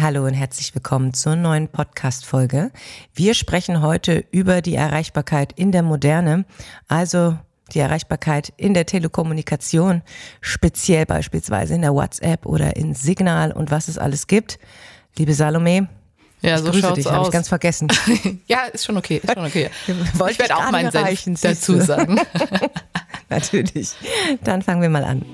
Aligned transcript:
Hallo 0.00 0.24
und 0.24 0.32
herzlich 0.32 0.74
willkommen 0.74 1.12
zur 1.12 1.36
neuen 1.36 1.68
Podcast-Folge. 1.68 2.70
Wir 3.14 3.34
sprechen 3.34 3.82
heute 3.82 4.24
über 4.30 4.62
die 4.62 4.74
Erreichbarkeit 4.74 5.52
in 5.56 5.72
der 5.72 5.82
Moderne, 5.82 6.46
also 6.88 7.36
die 7.74 7.80
Erreichbarkeit 7.80 8.50
in 8.56 8.72
der 8.72 8.86
Telekommunikation, 8.86 10.00
speziell 10.40 11.04
beispielsweise 11.04 11.74
in 11.74 11.82
der 11.82 11.92
WhatsApp 11.92 12.46
oder 12.46 12.76
in 12.76 12.94
Signal 12.94 13.52
und 13.52 13.70
was 13.70 13.88
es 13.88 13.98
alles 13.98 14.26
gibt. 14.26 14.58
Liebe 15.18 15.34
Salome, 15.34 15.88
ja, 16.40 16.54
ich 16.54 16.62
so 16.62 16.70
grüße 16.70 16.80
schaut's 16.80 16.94
dich, 16.94 17.10
habe 17.10 17.26
ich 17.26 17.30
ganz 17.30 17.48
vergessen. 17.48 17.88
ja, 18.46 18.62
ist 18.72 18.86
schon 18.86 18.96
okay, 18.96 19.20
ist 19.22 19.34
schon 19.34 19.44
okay. 19.44 19.68
Wollte 20.14 20.32
ich 20.32 20.38
werde 20.38 20.56
auch 20.56 20.70
meinen 20.70 20.90
Senf 20.90 21.42
dazu 21.42 21.78
sagen. 21.78 22.18
Natürlich. 23.28 23.92
Dann 24.44 24.62
fangen 24.62 24.80
wir 24.80 24.88
mal 24.88 25.04
an. 25.04 25.26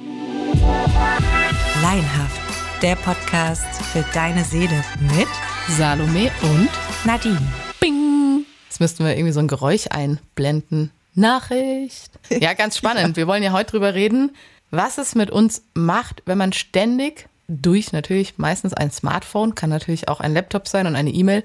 Laienhaft, 1.82 2.40
der 2.82 2.96
Podcast 2.96 3.64
für 3.92 4.04
deine 4.12 4.44
Seele 4.44 4.84
mit 5.00 5.28
Salome 5.68 6.30
und 6.42 6.68
Nadine. 7.04 7.40
Bing. 7.80 8.44
Jetzt 8.68 8.80
müssten 8.80 9.04
wir 9.04 9.16
irgendwie 9.16 9.32
so 9.32 9.40
ein 9.40 9.48
Geräusch 9.48 9.86
einblenden. 9.88 10.90
Nachricht. 11.14 12.10
Ja, 12.28 12.52
ganz 12.52 12.76
spannend. 12.78 13.16
Wir 13.16 13.26
wollen 13.26 13.42
ja 13.42 13.52
heute 13.52 13.70
drüber 13.70 13.94
reden, 13.94 14.36
was 14.70 14.98
es 14.98 15.14
mit 15.14 15.30
uns 15.30 15.62
macht, 15.72 16.22
wenn 16.26 16.36
man 16.36 16.52
ständig 16.52 17.28
durch 17.48 17.92
natürlich 17.92 18.36
meistens 18.36 18.74
ein 18.74 18.90
Smartphone, 18.90 19.54
kann 19.54 19.70
natürlich 19.70 20.08
auch 20.08 20.20
ein 20.20 20.34
Laptop 20.34 20.68
sein 20.68 20.86
und 20.86 20.96
eine 20.96 21.10
E-Mail, 21.10 21.44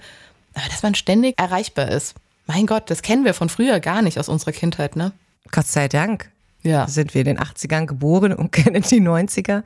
aber 0.54 0.68
dass 0.68 0.84
man 0.84 0.95
ständig 0.95 1.40
erreichbar 1.40 1.90
ist. 1.90 2.16
Mein 2.48 2.66
Gott, 2.66 2.90
das 2.90 3.02
kennen 3.02 3.23
wir 3.23 3.34
von 3.34 3.48
früher 3.48 3.79
gar 3.79 4.02
nicht 4.02 4.20
aus 4.20 4.27
unserer 4.27 4.52
Kindheit, 4.52 4.98
ne? 4.98 5.13
Gott 5.52 5.68
sei 5.68 5.88
Dank 5.88 6.29
Ja. 6.63 6.88
sind 6.88 7.13
wir 7.13 7.21
in 7.21 7.25
den 7.25 7.39
80ern 7.39 7.85
geboren 7.88 8.33
und 8.33 8.51
kennen 8.51 8.81
die 8.83 9.01
90er. 9.01 9.63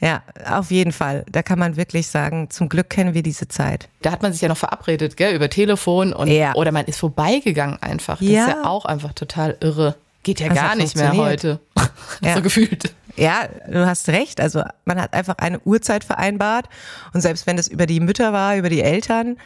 Ja, 0.00 0.22
auf 0.48 0.70
jeden 0.70 0.92
Fall. 0.92 1.24
Da 1.30 1.42
kann 1.42 1.58
man 1.58 1.76
wirklich 1.76 2.06
sagen, 2.08 2.50
zum 2.50 2.68
Glück 2.68 2.90
kennen 2.90 3.14
wir 3.14 3.22
diese 3.22 3.48
Zeit. 3.48 3.88
Da 4.02 4.10
hat 4.12 4.22
man 4.22 4.32
sich 4.32 4.42
ja 4.42 4.48
noch 4.48 4.56
verabredet, 4.58 5.16
gell, 5.16 5.34
über 5.34 5.48
Telefon 5.48 6.12
und 6.12 6.28
Ja. 6.28 6.54
oder 6.54 6.72
man 6.72 6.84
ist 6.86 6.98
vorbeigegangen 6.98 7.82
einfach. 7.82 8.18
Das 8.18 8.28
Ja. 8.28 8.42
ist 8.46 8.48
ja 8.50 8.64
auch 8.64 8.84
einfach 8.84 9.12
total 9.14 9.56
irre. 9.60 9.94
Geht 10.22 10.40
ja 10.40 10.48
Das 10.48 10.56
gar 10.58 10.74
nicht 10.76 10.96
mehr 10.96 11.16
heute. 11.16 11.60
Ja. 12.22 12.34
so 12.34 12.42
gefühlt. 12.42 12.94
Ja, 13.16 13.42
du 13.70 13.86
hast 13.86 14.08
recht. 14.08 14.40
Also 14.40 14.62
man 14.84 15.00
hat 15.00 15.14
einfach 15.14 15.38
eine 15.38 15.60
Uhrzeit 15.60 16.02
vereinbart 16.04 16.68
und 17.12 17.20
selbst 17.20 17.46
wenn 17.46 17.56
es 17.58 17.68
über 17.68 17.86
die 17.86 18.00
Mütter 18.00 18.32
war, 18.32 18.56
über 18.56 18.68
die 18.68 18.82
Eltern 18.82 19.36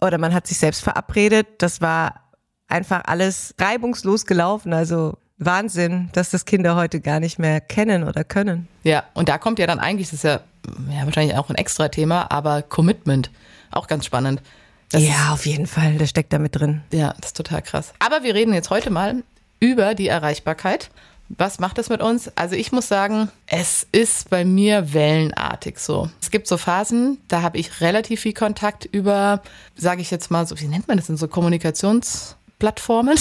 oder 0.00 0.16
man 0.18 0.32
hat 0.32 0.46
sich 0.46 0.58
selbst 0.58 0.82
verabredet, 0.82 1.46
das 1.58 1.80
war 1.80 2.22
einfach 2.68 3.02
alles 3.06 3.54
reibungslos 3.60 4.26
gelaufen. 4.26 4.72
Also 4.72 5.18
Wahnsinn, 5.38 6.10
dass 6.12 6.30
das 6.30 6.44
Kinder 6.44 6.76
heute 6.76 7.00
gar 7.00 7.20
nicht 7.20 7.38
mehr 7.38 7.60
kennen 7.60 8.04
oder 8.04 8.24
können. 8.24 8.68
Ja, 8.82 9.04
und 9.14 9.28
da 9.28 9.38
kommt 9.38 9.58
ja 9.58 9.66
dann 9.66 9.78
eigentlich, 9.78 10.08
das 10.08 10.14
ist 10.14 10.24
ja, 10.24 10.40
ja 10.90 11.04
wahrscheinlich 11.04 11.36
auch 11.36 11.48
ein 11.48 11.54
extra 11.54 11.88
Thema, 11.88 12.30
aber 12.30 12.62
Commitment. 12.62 13.30
Auch 13.70 13.86
ganz 13.86 14.04
spannend. 14.04 14.42
Das 14.90 15.02
ja, 15.02 15.32
auf 15.32 15.46
jeden 15.46 15.66
Fall, 15.66 15.98
das 15.98 16.10
steckt 16.10 16.32
da 16.32 16.38
mit 16.38 16.56
drin. 16.56 16.82
Ja, 16.92 17.14
das 17.18 17.30
ist 17.30 17.36
total 17.36 17.62
krass. 17.62 17.92
Aber 17.98 18.22
wir 18.22 18.34
reden 18.34 18.54
jetzt 18.54 18.70
heute 18.70 18.90
mal 18.90 19.22
über 19.60 19.94
die 19.94 20.08
Erreichbarkeit. 20.08 20.90
Was 21.28 21.58
macht 21.58 21.76
das 21.76 21.90
mit 21.90 22.00
uns? 22.00 22.32
Also 22.36 22.54
ich 22.54 22.72
muss 22.72 22.88
sagen, 22.88 23.30
es 23.46 23.86
ist 23.92 24.30
bei 24.30 24.46
mir 24.46 24.94
wellenartig 24.94 25.78
so. 25.78 26.08
Es 26.22 26.30
gibt 26.30 26.46
so 26.46 26.56
Phasen, 26.56 27.18
da 27.28 27.42
habe 27.42 27.58
ich 27.58 27.82
relativ 27.82 28.22
viel 28.22 28.32
Kontakt 28.32 28.86
über, 28.86 29.42
sage 29.76 30.00
ich 30.00 30.10
jetzt 30.10 30.30
mal 30.30 30.46
so, 30.46 30.58
wie 30.58 30.68
nennt 30.68 30.88
man 30.88 30.96
das 30.96 31.08
denn, 31.08 31.18
so 31.18 31.28
Kommunikationsplattformen. 32.58 33.18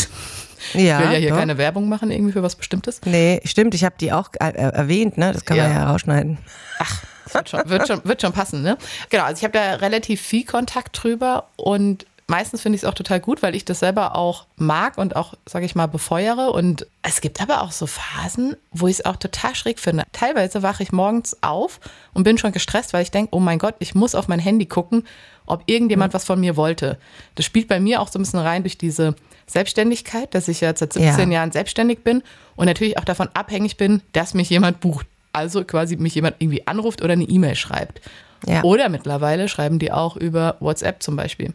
Ja, 0.74 1.00
ich 1.00 1.06
will 1.06 1.14
ja 1.14 1.20
hier 1.20 1.30
doch. 1.30 1.38
keine 1.38 1.58
Werbung 1.58 1.88
machen 1.88 2.10
irgendwie 2.12 2.34
für 2.34 2.44
was 2.44 2.56
Bestimmtes. 2.56 3.02
Nee, 3.06 3.42
stimmt, 3.46 3.76
ich 3.76 3.84
habe 3.84 3.96
die 4.00 4.12
auch 4.12 4.30
äh, 4.40 4.52
erwähnt, 4.54 5.18
ne? 5.18 5.32
Das 5.32 5.46
kann 5.46 5.58
man 5.58 5.68
Ja. 5.72 5.74
ja 5.84 5.92
rausschneiden. 5.92 6.40
Das 6.80 7.34
wird 7.34 7.50
schon, 7.50 7.70
wird 7.70 7.88
schon, 7.88 8.02
wird 8.06 8.22
schon 8.22 8.34
passen, 8.34 8.64
ne? 8.64 8.78
Genau, 9.10 9.24
also 9.26 9.38
ich 9.38 9.44
habe 9.44 9.54
da 9.54 9.76
relativ 9.76 10.22
viel 10.22 10.46
Kontakt 10.46 11.02
drüber 11.04 11.50
und 11.58 12.06
meistens 12.28 12.62
finde 12.62 12.76
ich 12.76 12.84
es 12.84 12.90
auch 12.90 12.94
total 12.96 13.20
gut, 13.20 13.44
weil 13.44 13.56
ich 13.56 13.66
das 13.66 13.80
selber 13.80 14.16
auch 14.16 14.48
mag 14.56 14.98
und 14.98 15.16
auch, 15.16 15.36
sage 15.46 15.66
ich 15.66 15.76
mal, 15.76 15.88
befeuere. 15.88 16.52
Und 16.54 16.88
es 17.04 17.22
gibt 17.22 17.40
aber 17.42 17.62
auch 17.62 17.72
so 17.72 17.86
Phasen, 17.86 18.56
wo 18.72 18.88
ich 18.88 19.00
es 19.00 19.06
auch 19.06 19.16
total 19.18 19.56
schräg 19.56 19.80
finde. 19.80 20.04
Teilweise 20.12 20.64
wache 20.64 20.84
ich 20.84 20.92
morgens 20.92 21.38
auf 21.44 21.80
und 22.14 22.24
bin 22.24 22.38
schon 22.38 22.52
gestresst, 22.52 22.94
weil 22.94 23.04
ich 23.04 23.12
denke, 23.12 23.36
oh 23.36 23.40
mein 23.40 23.60
Gott, 23.60 23.76
ich 23.80 23.94
muss 23.96 24.16
auf 24.16 24.28
mein 24.28 24.40
Handy 24.40 24.66
gucken, 24.66 25.06
ob 25.46 25.64
irgendjemand 25.68 26.14
was 26.14 26.26
von 26.26 26.40
mir 26.40 26.58
wollte. 26.58 26.98
Das 27.36 27.46
spielt 27.46 27.68
bei 27.68 27.80
mir 27.80 28.02
auch 28.02 28.08
so 28.10 28.20
ein 28.20 28.24
bisschen 28.24 28.40
rein 28.40 28.64
durch 28.64 28.78
diese 28.78 29.16
Selbstständigkeit, 29.48 30.34
dass 30.36 30.48
ich 30.48 30.62
ja 30.62 30.76
seit 30.76 30.94
17 30.94 31.32
Ja. 31.32 31.40
Jahren 31.40 31.52
selbstständig 31.52 32.04
bin 32.04 32.22
und 32.56 32.66
natürlich 32.66 32.98
auch 32.98 33.06
davon 33.06 33.30
abhängig 33.34 33.78
bin, 33.78 34.02
dass 34.12 34.34
mich 34.34 34.50
jemand 34.50 34.80
bucht. 34.80 35.08
Also 35.34 35.64
quasi 35.64 35.96
mich 35.98 36.16
jemand 36.16 36.36
irgendwie 36.40 36.68
anruft 36.68 37.02
oder 37.02 37.14
eine 37.14 37.24
E-Mail 37.24 37.56
schreibt. 37.56 38.02
Ja. 38.46 38.64
Oder 38.64 38.90
mittlerweile 38.90 39.48
schreiben 39.50 39.80
die 39.80 39.92
auch 39.92 40.16
über 40.16 40.58
WhatsApp 40.60 41.02
zum 41.02 41.16
Beispiel, 41.16 41.54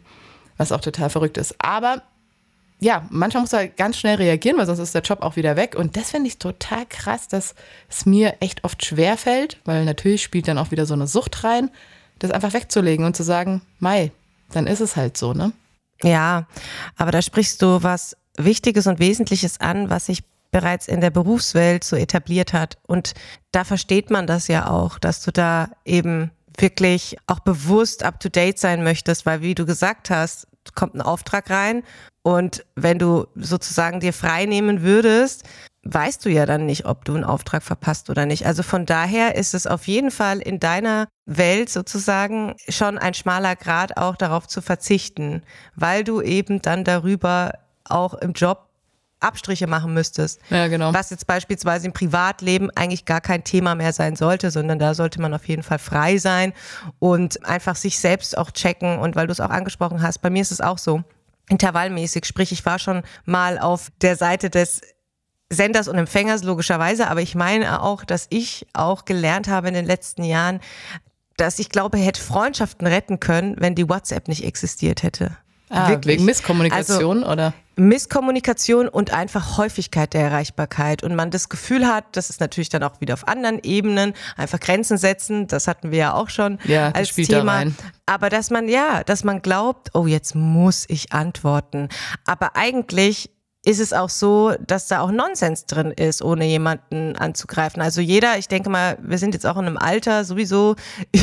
was 0.57 0.71
auch 0.71 0.81
total 0.81 1.09
verrückt 1.09 1.37
ist. 1.37 1.55
Aber 1.59 2.01
ja, 2.79 3.05
manchmal 3.09 3.41
muss 3.41 3.53
er 3.53 3.67
ganz 3.67 3.97
schnell 3.97 4.15
reagieren, 4.15 4.57
weil 4.57 4.65
sonst 4.65 4.79
ist 4.79 4.95
der 4.95 5.01
Job 5.03 5.21
auch 5.21 5.35
wieder 5.35 5.55
weg. 5.55 5.75
Und 5.75 5.95
das 5.95 6.11
finde 6.11 6.27
ich 6.27 6.37
total 6.37 6.85
krass, 6.87 7.27
dass 7.27 7.55
es 7.89 8.05
mir 8.05 8.35
echt 8.41 8.63
oft 8.63 8.83
schwer 8.85 9.17
fällt, 9.17 9.57
weil 9.63 9.85
natürlich 9.85 10.23
spielt 10.23 10.47
dann 10.47 10.57
auch 10.57 10.71
wieder 10.71 10.85
so 10.85 10.93
eine 10.93 11.07
Sucht 11.07 11.43
rein, 11.43 11.69
das 12.19 12.31
einfach 12.31 12.53
wegzulegen 12.53 13.05
und 13.05 13.15
zu 13.15 13.23
sagen, 13.23 13.61
Mai, 13.79 14.11
dann 14.51 14.67
ist 14.67 14.81
es 14.81 14.95
halt 14.95 15.15
so, 15.17 15.33
ne? 15.33 15.53
Ja, 16.03 16.47
aber 16.97 17.11
da 17.11 17.21
sprichst 17.21 17.61
du 17.61 17.81
was 17.81 18.17
Wichtiges 18.37 18.87
und 18.87 18.99
Wesentliches 18.99 19.59
an, 19.59 19.89
was 19.89 20.07
sich 20.07 20.23
bereits 20.51 20.87
in 20.87 21.01
der 21.01 21.09
Berufswelt 21.09 21.83
so 21.83 21.95
etabliert 21.95 22.53
hat. 22.53 22.77
Und 22.87 23.13
da 23.51 23.63
versteht 23.63 24.11
man 24.11 24.27
das 24.27 24.47
ja 24.47 24.69
auch, 24.69 24.99
dass 24.99 25.23
du 25.23 25.31
da 25.31 25.69
eben 25.85 26.31
wirklich 26.57 27.17
auch 27.25 27.39
bewusst 27.39 28.03
up-to-date 28.03 28.59
sein 28.59 28.83
möchtest, 28.83 29.25
weil 29.25 29.41
wie 29.41 29.55
du 29.55 29.65
gesagt 29.65 30.09
hast, 30.09 30.47
kommt 30.75 30.95
ein 30.95 31.01
Auftrag 31.01 31.49
rein 31.49 31.83
und 32.21 32.63
wenn 32.75 32.99
du 32.99 33.25
sozusagen 33.35 33.99
dir 33.99 34.13
frei 34.13 34.45
nehmen 34.45 34.81
würdest, 34.81 35.43
weißt 35.83 36.25
du 36.25 36.29
ja 36.29 36.45
dann 36.45 36.65
nicht, 36.65 36.85
ob 36.85 37.05
du 37.05 37.13
einen 37.13 37.23
Auftrag 37.23 37.61
verpasst 37.61 38.09
oder 38.09 38.25
nicht. 38.25 38.45
Also 38.45 38.63
von 38.63 38.85
daher 38.85 39.35
ist 39.35 39.53
es 39.53 39.67
auf 39.67 39.87
jeden 39.87 40.11
Fall 40.11 40.39
in 40.39 40.59
deiner 40.59 41.07
Welt 41.25 41.69
sozusagen 41.69 42.55
schon 42.69 42.97
ein 42.97 43.13
schmaler 43.13 43.55
Grad 43.55 43.97
auch 43.97 44.15
darauf 44.15 44.47
zu 44.47 44.61
verzichten, 44.61 45.43
weil 45.75 46.03
du 46.03 46.21
eben 46.21 46.61
dann 46.61 46.83
darüber 46.83 47.53
auch 47.83 48.13
im 48.13 48.33
Job 48.33 48.69
Abstriche 49.19 49.67
machen 49.67 49.93
müsstest. 49.93 50.39
Ja, 50.49 50.67
genau. 50.67 50.93
Was 50.93 51.09
jetzt 51.09 51.25
beispielsweise 51.27 51.87
im 51.87 51.93
Privatleben 51.93 52.69
eigentlich 52.71 53.05
gar 53.05 53.21
kein 53.21 53.43
Thema 53.43 53.73
mehr 53.73 53.93
sein 53.93 54.15
sollte, 54.15 54.51
sondern 54.51 54.79
da 54.79 54.93
sollte 54.93 55.21
man 55.21 55.33
auf 55.33 55.47
jeden 55.47 55.63
Fall 55.63 55.79
frei 55.79 56.17
sein 56.17 56.53
und 56.99 57.45
einfach 57.45 57.75
sich 57.75 57.99
selbst 57.99 58.37
auch 58.37 58.51
checken. 58.51 58.99
Und 58.99 59.15
weil 59.15 59.27
du 59.27 59.31
es 59.31 59.39
auch 59.39 59.49
angesprochen 59.49 60.01
hast, 60.01 60.21
bei 60.21 60.29
mir 60.29 60.41
ist 60.41 60.51
es 60.51 60.59
auch 60.61 60.77
so, 60.77 61.03
intervallmäßig, 61.49 62.25
sprich, 62.25 62.51
ich 62.51 62.65
war 62.65 62.79
schon 62.79 63.03
mal 63.25 63.59
auf 63.59 63.91
der 64.01 64.15
Seite 64.17 64.49
des 64.49 64.81
Senders 65.53 65.87
und 65.87 65.97
Empfängers 65.97 66.43
logischerweise, 66.43 67.07
aber 67.09 67.21
ich 67.21 67.35
meine 67.35 67.81
auch, 67.81 68.03
dass 68.03 68.27
ich 68.29 68.67
auch 68.73 69.05
gelernt 69.05 69.47
habe 69.47 69.67
in 69.67 69.73
den 69.73 69.85
letzten 69.85 70.23
Jahren, 70.23 70.59
dass 71.37 71.59
ich 71.59 71.69
glaube, 71.69 71.97
hätte 71.97 72.21
Freundschaften 72.21 72.85
retten 72.87 73.19
können, 73.19 73.55
wenn 73.59 73.75
die 73.75 73.89
WhatsApp 73.89 74.27
nicht 74.27 74.43
existiert 74.43 75.03
hätte. 75.03 75.37
Ah, 75.69 75.89
Wirklich. 75.89 76.17
wegen 76.17 76.25
Misskommunikation 76.25 77.23
oder? 77.23 77.53
Misskommunikation 77.75 78.87
und 78.87 79.11
einfach 79.11 79.57
Häufigkeit 79.57 80.13
der 80.13 80.21
Erreichbarkeit 80.21 81.01
und 81.01 81.15
man 81.15 81.31
das 81.31 81.49
Gefühl 81.49 81.87
hat, 81.87 82.05
das 82.11 82.29
ist 82.29 82.39
natürlich 82.39 82.69
dann 82.69 82.83
auch 82.83 83.01
wieder 83.01 83.15
auf 83.15 83.27
anderen 83.27 83.59
Ebenen, 83.63 84.13
einfach 84.37 84.59
Grenzen 84.59 84.97
setzen, 84.97 85.47
das 85.47 85.67
hatten 85.67 85.89
wir 85.89 85.97
ja 85.97 86.13
auch 86.13 86.29
schon 86.29 86.59
Ja, 86.65 86.91
als 86.91 87.09
spielt 87.09 87.31
da 87.31 87.39
Thema. 87.39 87.53
rein. 87.53 87.75
Aber 88.05 88.29
dass 88.29 88.51
man 88.51 88.67
ja, 88.69 89.03
dass 89.03 89.23
man 89.23 89.41
glaubt, 89.41 89.89
oh, 89.95 90.05
jetzt 90.05 90.35
muss 90.35 90.85
ich 90.87 91.13
antworten. 91.13 91.89
Aber 92.25 92.55
eigentlich 92.55 93.31
ist 93.65 93.79
es 93.79 93.93
auch 93.93 94.09
so, 94.09 94.53
dass 94.65 94.87
da 94.87 94.99
auch 94.99 95.11
Nonsens 95.11 95.65
drin 95.65 95.91
ist, 95.91 96.21
ohne 96.21 96.45
jemanden 96.45 97.15
anzugreifen. 97.15 97.81
Also 97.81 98.01
jeder, 98.01 98.37
ich 98.37 98.47
denke 98.47 98.69
mal, 98.69 98.97
wir 99.01 99.17
sind 99.17 99.33
jetzt 99.33 99.45
auch 99.45 99.57
in 99.57 99.65
einem 99.65 99.77
Alter, 99.77 100.25
sowieso 100.25 100.75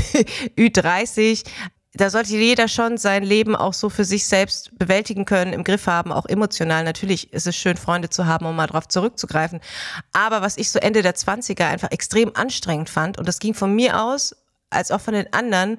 Ü30, 0.58 1.44
da 1.92 2.08
sollte 2.08 2.30
jeder 2.30 2.68
schon 2.68 2.98
sein 2.98 3.24
Leben 3.24 3.56
auch 3.56 3.74
so 3.74 3.90
für 3.90 4.04
sich 4.04 4.26
selbst 4.26 4.78
bewältigen 4.78 5.24
können, 5.24 5.52
im 5.52 5.64
Griff 5.64 5.86
haben, 5.88 6.12
auch 6.12 6.26
emotional. 6.26 6.84
Natürlich 6.84 7.32
ist 7.32 7.48
es 7.48 7.56
schön, 7.56 7.76
Freunde 7.76 8.08
zu 8.08 8.26
haben, 8.26 8.46
um 8.46 8.54
mal 8.54 8.68
drauf 8.68 8.86
zurückzugreifen. 8.86 9.60
Aber 10.12 10.40
was 10.40 10.56
ich 10.56 10.70
so 10.70 10.78
Ende 10.78 11.02
der 11.02 11.16
20er 11.16 11.66
einfach 11.66 11.90
extrem 11.90 12.30
anstrengend 12.36 12.88
fand, 12.88 13.18
und 13.18 13.26
das 13.26 13.40
ging 13.40 13.54
von 13.54 13.74
mir 13.74 14.00
aus, 14.00 14.36
als 14.70 14.92
auch 14.92 15.00
von 15.00 15.14
den 15.14 15.32
anderen, 15.32 15.78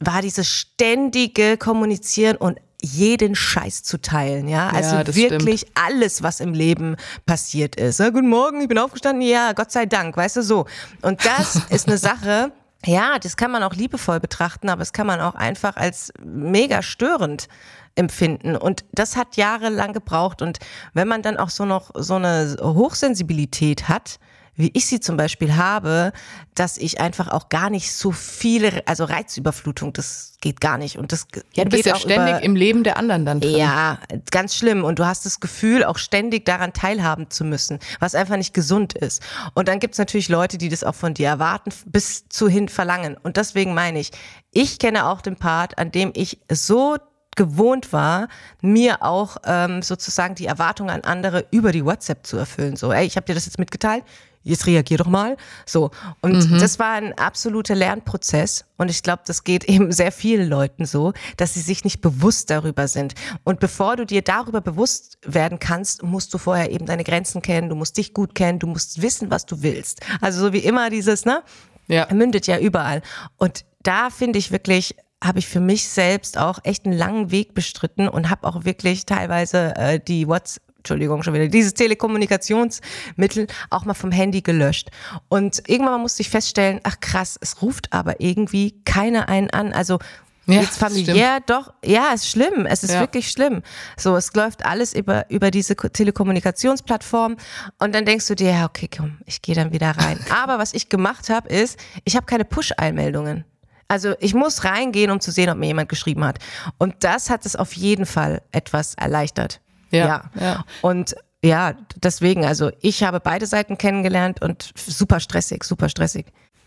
war 0.00 0.22
dieses 0.22 0.48
ständige 0.48 1.56
Kommunizieren 1.56 2.36
und 2.36 2.58
jeden 2.80 3.34
Scheiß 3.34 3.82
zu 3.82 4.00
teilen, 4.00 4.48
ja. 4.48 4.68
Also 4.68 4.96
Ja, 4.96 5.06
wirklich 5.14 5.66
alles, 5.74 6.22
was 6.22 6.40
im 6.40 6.54
Leben 6.54 6.96
passiert 7.26 7.76
ist. 7.76 7.98
Ja, 7.98 8.10
guten 8.10 8.28
Morgen, 8.28 8.60
ich 8.60 8.68
bin 8.68 8.78
aufgestanden, 8.78 9.22
ja, 9.22 9.52
Gott 9.52 9.72
sei 9.72 9.86
Dank, 9.86 10.16
weißt 10.16 10.36
du 10.36 10.42
so. 10.42 10.66
Und 11.02 11.24
das 11.24 11.60
ist 11.70 11.88
eine 11.88 11.98
Sache, 11.98 12.52
ja, 12.84 13.18
das 13.18 13.36
kann 13.36 13.50
man 13.50 13.62
auch 13.62 13.74
liebevoll 13.74 14.20
betrachten, 14.20 14.68
aber 14.68 14.82
es 14.82 14.92
kann 14.92 15.06
man 15.06 15.20
auch 15.20 15.34
einfach 15.34 15.76
als 15.76 16.12
mega 16.24 16.82
störend 16.82 17.48
empfinden. 17.96 18.56
Und 18.56 18.84
das 18.92 19.16
hat 19.16 19.36
jahrelang 19.36 19.92
gebraucht. 19.92 20.40
Und 20.40 20.58
wenn 20.94 21.08
man 21.08 21.22
dann 21.22 21.36
auch 21.36 21.50
so 21.50 21.64
noch 21.64 21.90
so 21.94 22.14
eine 22.14 22.56
Hochsensibilität 22.62 23.88
hat, 23.88 24.20
wie 24.58 24.70
ich 24.74 24.86
sie 24.86 25.00
zum 25.00 25.16
Beispiel 25.16 25.56
habe, 25.56 26.12
dass 26.54 26.76
ich 26.76 27.00
einfach 27.00 27.28
auch 27.28 27.48
gar 27.48 27.70
nicht 27.70 27.92
so 27.92 28.10
viele, 28.10 28.82
also 28.86 29.04
Reizüberflutung, 29.04 29.92
das 29.92 30.34
geht 30.40 30.60
gar 30.60 30.78
nicht. 30.78 30.98
Und 30.98 31.12
das 31.12 31.26
ja, 31.54 31.64
du 31.64 31.70
bist 31.70 31.86
ja 31.86 31.94
ständig 31.96 32.36
über, 32.36 32.42
im 32.42 32.56
Leben 32.56 32.82
der 32.82 32.96
anderen 32.96 33.24
dann 33.24 33.40
drin. 33.40 33.56
Ja, 33.56 33.98
ganz 34.32 34.56
schlimm. 34.56 34.84
Und 34.84 34.98
du 34.98 35.06
hast 35.06 35.24
das 35.24 35.38
Gefühl, 35.38 35.84
auch 35.84 35.96
ständig 35.96 36.44
daran 36.44 36.72
teilhaben 36.72 37.30
zu 37.30 37.44
müssen, 37.44 37.78
was 38.00 38.16
einfach 38.16 38.36
nicht 38.36 38.52
gesund 38.52 38.94
ist. 38.94 39.22
Und 39.54 39.68
dann 39.68 39.78
gibt's 39.78 39.98
natürlich 39.98 40.28
Leute, 40.28 40.58
die 40.58 40.68
das 40.68 40.82
auch 40.82 40.94
von 40.94 41.14
dir 41.14 41.28
erwarten, 41.28 41.70
bis 41.86 42.28
zu 42.28 42.48
hin 42.48 42.68
verlangen. 42.68 43.16
Und 43.22 43.36
deswegen 43.36 43.74
meine 43.74 44.00
ich, 44.00 44.10
ich 44.50 44.80
kenne 44.80 45.06
auch 45.06 45.20
den 45.20 45.36
Part, 45.36 45.78
an 45.78 45.92
dem 45.92 46.12
ich 46.14 46.40
so 46.50 46.96
gewohnt 47.38 47.92
war, 47.92 48.28
mir 48.60 49.02
auch 49.02 49.36
ähm, 49.44 49.80
sozusagen 49.80 50.34
die 50.34 50.46
Erwartungen 50.46 50.90
an 50.90 51.02
andere 51.02 51.46
über 51.52 51.72
die 51.72 51.84
WhatsApp 51.84 52.26
zu 52.26 52.36
erfüllen. 52.36 52.76
So, 52.76 52.92
ey, 52.92 53.06
ich 53.06 53.16
habe 53.16 53.26
dir 53.26 53.34
das 53.34 53.46
jetzt 53.46 53.58
mitgeteilt, 53.58 54.02
jetzt 54.42 54.66
reagier 54.66 54.98
doch 54.98 55.06
mal. 55.06 55.36
So. 55.64 55.92
Und 56.20 56.50
mhm. 56.50 56.58
das 56.58 56.80
war 56.80 56.94
ein 56.94 57.16
absoluter 57.16 57.76
Lernprozess. 57.76 58.64
Und 58.76 58.90
ich 58.90 59.04
glaube, 59.04 59.22
das 59.24 59.44
geht 59.44 59.64
eben 59.68 59.92
sehr 59.92 60.10
vielen 60.10 60.48
Leuten 60.48 60.84
so, 60.84 61.12
dass 61.36 61.54
sie 61.54 61.60
sich 61.60 61.84
nicht 61.84 62.00
bewusst 62.00 62.50
darüber 62.50 62.88
sind. 62.88 63.14
Und 63.44 63.60
bevor 63.60 63.94
du 63.94 64.04
dir 64.04 64.22
darüber 64.22 64.60
bewusst 64.60 65.18
werden 65.22 65.60
kannst, 65.60 66.02
musst 66.02 66.34
du 66.34 66.38
vorher 66.38 66.72
eben 66.72 66.86
deine 66.86 67.04
Grenzen 67.04 67.40
kennen, 67.40 67.68
du 67.68 67.76
musst 67.76 67.96
dich 67.96 68.14
gut 68.14 68.34
kennen, 68.34 68.58
du 68.58 68.66
musst 68.66 69.00
wissen, 69.00 69.30
was 69.30 69.46
du 69.46 69.62
willst. 69.62 70.00
Also 70.20 70.40
so 70.40 70.52
wie 70.52 70.58
immer 70.58 70.90
dieses, 70.90 71.24
ne? 71.24 71.42
Ja. 71.86 72.06
Mündet 72.12 72.46
ja 72.48 72.58
überall. 72.58 73.00
Und 73.36 73.64
da 73.82 74.10
finde 74.10 74.38
ich 74.40 74.50
wirklich, 74.50 74.96
habe 75.22 75.38
ich 75.40 75.48
für 75.48 75.60
mich 75.60 75.88
selbst 75.88 76.38
auch 76.38 76.60
echt 76.62 76.86
einen 76.86 76.96
langen 76.96 77.30
Weg 77.30 77.54
bestritten 77.54 78.08
und 78.08 78.30
habe 78.30 78.46
auch 78.46 78.64
wirklich 78.64 79.06
teilweise 79.06 79.74
äh, 79.76 80.00
die 80.00 80.28
WhatsApp 80.28 80.62
Entschuldigung, 80.78 81.22
schon 81.22 81.34
wieder, 81.34 81.48
dieses 81.48 81.74
Telekommunikationsmittel 81.74 83.48
auch 83.68 83.84
mal 83.84 83.94
vom 83.94 84.12
Handy 84.12 84.40
gelöscht. 84.40 84.90
Und 85.28 85.68
irgendwann 85.68 86.00
musste 86.00 86.22
ich 86.22 86.30
feststellen, 86.30 86.80
ach 86.84 87.00
krass, 87.00 87.36
es 87.42 87.60
ruft 87.60 87.92
aber 87.92 88.20
irgendwie 88.20 88.80
keiner 88.84 89.28
einen 89.28 89.50
an. 89.50 89.72
Also 89.72 89.98
ja, 90.46 90.62
jetzt 90.62 90.78
familiär 90.78 91.40
doch, 91.44 91.74
ja, 91.84 92.12
ist 92.14 92.26
schlimm. 92.26 92.64
Es 92.64 92.82
ist 92.82 92.94
ja. 92.94 93.00
wirklich 93.00 93.30
schlimm. 93.30 93.62
So, 93.98 94.16
es 94.16 94.32
läuft 94.32 94.64
alles 94.64 94.94
über, 94.94 95.28
über 95.28 95.50
diese 95.50 95.76
Telekommunikationsplattform 95.76 97.36
und 97.78 97.94
dann 97.94 98.06
denkst 98.06 98.26
du 98.28 98.34
dir, 98.34 98.52
ja, 98.52 98.64
okay, 98.64 98.88
komm, 98.88 99.18
ich 99.26 99.42
gehe 99.42 99.54
dann 99.54 99.72
wieder 99.72 99.90
rein. 99.90 100.18
Aber 100.42 100.58
was 100.58 100.72
ich 100.72 100.88
gemacht 100.88 101.28
habe, 101.28 101.50
ist, 101.50 101.78
ich 102.04 102.16
habe 102.16 102.24
keine 102.24 102.46
Push-Einmeldungen. 102.46 103.44
Also 103.88 104.14
ich 104.20 104.34
muss 104.34 104.64
reingehen, 104.64 105.10
um 105.10 105.20
zu 105.20 105.30
sehen, 105.30 105.48
ob 105.48 105.56
mir 105.56 105.66
jemand 105.66 105.88
geschrieben 105.88 106.24
hat. 106.24 106.38
Und 106.76 106.94
das 107.00 107.30
hat 107.30 107.46
es 107.46 107.56
auf 107.56 107.72
jeden 107.72 108.04
Fall 108.04 108.42
etwas 108.52 108.94
erleichtert. 108.94 109.60
Ja. 109.90 110.06
ja. 110.06 110.30
ja. 110.40 110.64
Und 110.82 111.16
ja, 111.42 111.74
deswegen, 111.96 112.44
also 112.44 112.70
ich 112.80 113.02
habe 113.02 113.20
beide 113.20 113.46
Seiten 113.46 113.78
kennengelernt 113.78 114.42
und 114.42 114.72
super 114.76 115.20
stressig, 115.20 115.64
super 115.64 115.88
stressig. 115.88 116.26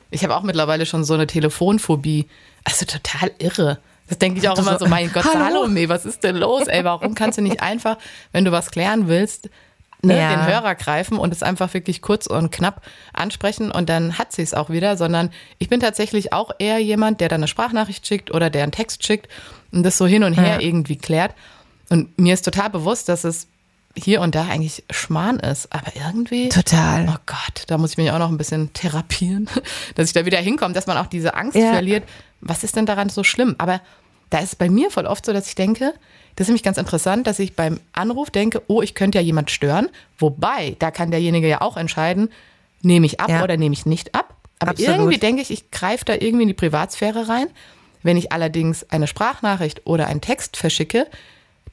Ich 0.10 0.24
habe 0.24 0.36
auch 0.36 0.44
mittlerweile 0.44 0.86
schon 0.86 1.04
so 1.04 1.14
eine 1.14 1.28
Telefonphobie. 1.28 2.28
Also 2.64 2.86
total 2.86 3.32
irre. 3.38 3.80
Das 4.08 4.18
denke 4.18 4.40
ich 4.40 4.50
auch 4.50 4.58
immer 4.58 4.78
so, 4.78 4.88
mein 4.88 5.12
Gott, 5.14 5.24
Hallo. 5.24 5.62
Salome, 5.62 5.88
was 5.88 6.06
ist 6.06 6.24
denn 6.24 6.36
los? 6.36 6.68
Ey, 6.68 6.84
warum 6.84 7.16
kannst 7.16 7.38
du 7.38 7.42
nicht 7.42 7.62
einfach, 7.62 7.98
wenn 8.34 8.44
du 8.44 8.52
was 8.52 8.72
klären 8.72 9.08
willst, 9.08 9.50
ne, 10.02 10.18
ja. 10.18 10.36
den 10.36 10.46
Hörer 10.46 10.76
greifen 10.76 11.18
und 11.18 11.34
es 11.34 11.44
einfach 11.44 11.74
wirklich 11.74 12.02
kurz 12.02 12.28
und 12.28 12.52
knapp 12.52 12.82
ansprechen 13.14 13.72
und 13.72 13.90
dann 13.90 14.18
hat 14.18 14.32
sie 14.32 14.42
es 14.42 14.54
auch 14.54 14.70
wieder, 14.70 14.98
sondern 14.98 15.30
ich 15.60 15.70
bin 15.70 15.80
tatsächlich 15.80 16.34
auch 16.34 16.52
eher 16.60 16.80
jemand, 16.80 17.22
der 17.22 17.30
dann 17.30 17.42
eine 17.42 17.48
Sprachnachricht 17.48 18.06
schickt 18.06 18.32
oder 18.32 18.50
der 18.50 18.64
einen 18.64 18.72
Text 18.72 19.06
schickt 19.06 19.28
und 19.72 19.84
das 19.84 19.98
so 19.98 20.06
hin 20.06 20.24
und 20.24 20.34
her 20.34 20.56
ja. 20.56 20.60
irgendwie 20.60 20.98
klärt. 20.98 21.34
Und 21.90 22.18
mir 22.18 22.34
ist 22.34 22.44
total 22.44 22.70
bewusst, 22.70 23.10
dass 23.10 23.24
es 23.24 23.48
hier 23.96 24.22
und 24.22 24.36
da 24.36 24.46
eigentlich 24.46 24.84
Schmarrn 24.90 25.40
ist, 25.40 25.74
aber 25.74 25.92
irgendwie. 25.96 26.50
Total. 26.50 27.06
Oh 27.10 27.20
Gott, 27.26 27.64
da 27.68 27.78
muss 27.78 27.92
ich 27.92 27.98
mich 27.98 28.12
auch 28.12 28.20
noch 28.20 28.30
ein 28.30 28.38
bisschen 28.38 28.72
therapieren, 28.74 29.50
dass 29.96 30.08
ich 30.08 30.14
da 30.14 30.26
wieder 30.26 30.40
hinkomme, 30.40 30.74
dass 30.74 30.88
man 30.88 30.98
auch 30.98 31.08
diese 31.08 31.34
Angst 31.36 31.58
ja. 31.58 31.72
verliert. 31.74 32.04
Was 32.40 32.64
ist 32.64 32.76
denn 32.76 32.86
daran 32.86 33.10
so 33.10 33.24
schlimm? 33.24 33.56
Aber 33.58 33.82
da 34.32 34.40
ist 34.40 34.50
es 34.50 34.56
bei 34.56 34.70
mir 34.70 34.90
voll 34.90 35.06
oft 35.06 35.26
so, 35.26 35.34
dass 35.34 35.48
ich 35.48 35.56
denke, 35.56 35.94
das 36.36 36.46
ist 36.46 36.48
nämlich 36.48 36.64
ganz 36.64 36.78
interessant, 36.78 37.28
dass 37.28 37.38
ich 37.38 37.56
beim 37.56 37.80
Anruf 37.94 38.32
denke, 38.32 38.64
oh, 38.68 38.82
ich 38.82 38.96
könnte 38.96 39.20
ja 39.20 39.24
jemand 39.24 39.52
stören. 39.52 39.90
Wobei, 40.18 40.78
da 40.80 40.90
kann 40.90 41.12
derjenige 41.12 41.48
ja 41.48 41.62
auch 41.62 41.78
entscheiden, 41.78 42.30
nehme 42.82 43.06
ich 43.06 43.20
ab 43.20 43.30
ja. 43.30 43.44
oder 43.44 43.58
nehme 43.58 43.74
ich 43.74 43.86
nicht 43.86 44.16
ab. 44.16 44.34
Aber 44.60 44.72
Absolut. 44.72 44.96
irgendwie 44.96 45.18
denke 45.18 45.42
ich, 45.42 45.52
ich 45.52 45.70
greife 45.72 46.06
da 46.06 46.14
irgendwie 46.14 46.44
in 46.44 46.48
die 46.48 46.54
Privatsphäre 46.54 47.28
rein. 47.28 47.48
Wenn 48.04 48.18
ich 48.18 48.32
allerdings 48.32 48.90
eine 48.90 49.06
Sprachnachricht 49.06 49.82
oder 49.86 50.08
einen 50.08 50.22
Text 50.22 50.58
verschicke, 50.58 51.08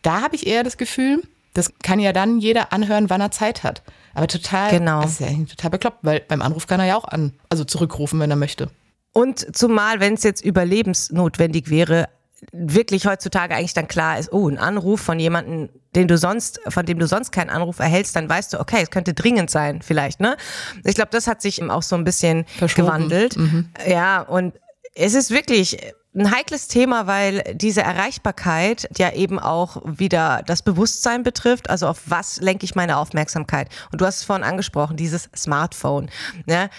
da 0.02 0.20
habe 0.20 0.36
ich 0.36 0.46
eher 0.46 0.64
das 0.64 0.76
Gefühl, 0.76 1.22
das 1.54 1.72
kann 1.82 2.00
ja 2.00 2.12
dann 2.12 2.38
jeder 2.38 2.72
anhören, 2.72 3.08
wann 3.08 3.20
er 3.20 3.30
Zeit 3.30 3.62
hat. 3.62 3.82
Aber 4.14 4.26
total, 4.26 4.70
genau. 4.70 5.02
das 5.02 5.12
ist 5.12 5.20
ja 5.20 5.28
total 5.28 5.70
bekloppt, 5.70 5.98
weil 6.02 6.20
beim 6.20 6.42
Anruf 6.42 6.66
kann 6.66 6.80
er 6.80 6.86
ja 6.86 6.96
auch 6.96 7.04
an, 7.04 7.32
also 7.48 7.64
zurückrufen, 7.64 8.18
wenn 8.20 8.30
er 8.30 8.36
möchte. 8.36 8.68
Und 9.12 9.56
zumal, 9.56 10.00
wenn 10.00 10.14
es 10.14 10.22
jetzt 10.22 10.44
überlebensnotwendig 10.44 11.70
wäre, 11.70 12.08
wirklich 12.52 13.06
heutzutage 13.06 13.54
eigentlich 13.54 13.74
dann 13.74 13.88
klar 13.88 14.18
ist, 14.18 14.32
oh, 14.32 14.48
ein 14.48 14.58
Anruf 14.58 15.00
von 15.00 15.18
jemandem, 15.18 15.70
den 15.94 16.08
du 16.08 16.16
sonst, 16.16 16.60
von 16.68 16.86
dem 16.86 16.98
du 16.98 17.06
sonst 17.06 17.32
keinen 17.32 17.50
Anruf 17.50 17.78
erhältst, 17.78 18.14
dann 18.16 18.28
weißt 18.28 18.52
du, 18.52 18.60
okay, 18.60 18.80
es 18.82 18.90
könnte 18.90 19.14
dringend 19.14 19.50
sein, 19.50 19.82
vielleicht, 19.82 20.20
ne? 20.20 20.36
Ich 20.84 20.94
glaube, 20.94 21.10
das 21.10 21.26
hat 21.26 21.42
sich 21.42 21.62
auch 21.62 21.82
so 21.82 21.96
ein 21.96 22.04
bisschen 22.04 22.46
gewandelt. 22.74 23.36
Mhm. 23.36 23.70
Ja, 23.86 24.20
und 24.22 24.54
es 24.94 25.14
ist 25.14 25.30
wirklich 25.30 25.78
ein 26.14 26.30
heikles 26.34 26.68
Thema, 26.68 27.06
weil 27.06 27.42
diese 27.54 27.82
Erreichbarkeit 27.82 28.88
ja 28.96 29.12
eben 29.12 29.38
auch 29.38 29.82
wieder 29.84 30.42
das 30.46 30.62
Bewusstsein 30.62 31.22
betrifft. 31.22 31.70
Also 31.70 31.86
auf 31.86 32.00
was 32.06 32.40
lenke 32.40 32.64
ich 32.64 32.74
meine 32.74 32.96
Aufmerksamkeit? 32.96 33.68
Und 33.92 34.00
du 34.00 34.06
hast 34.06 34.16
es 34.16 34.24
vorhin 34.24 34.44
angesprochen, 34.44 34.96
dieses 34.96 35.28
Smartphone. 35.36 36.10
Ne? 36.46 36.70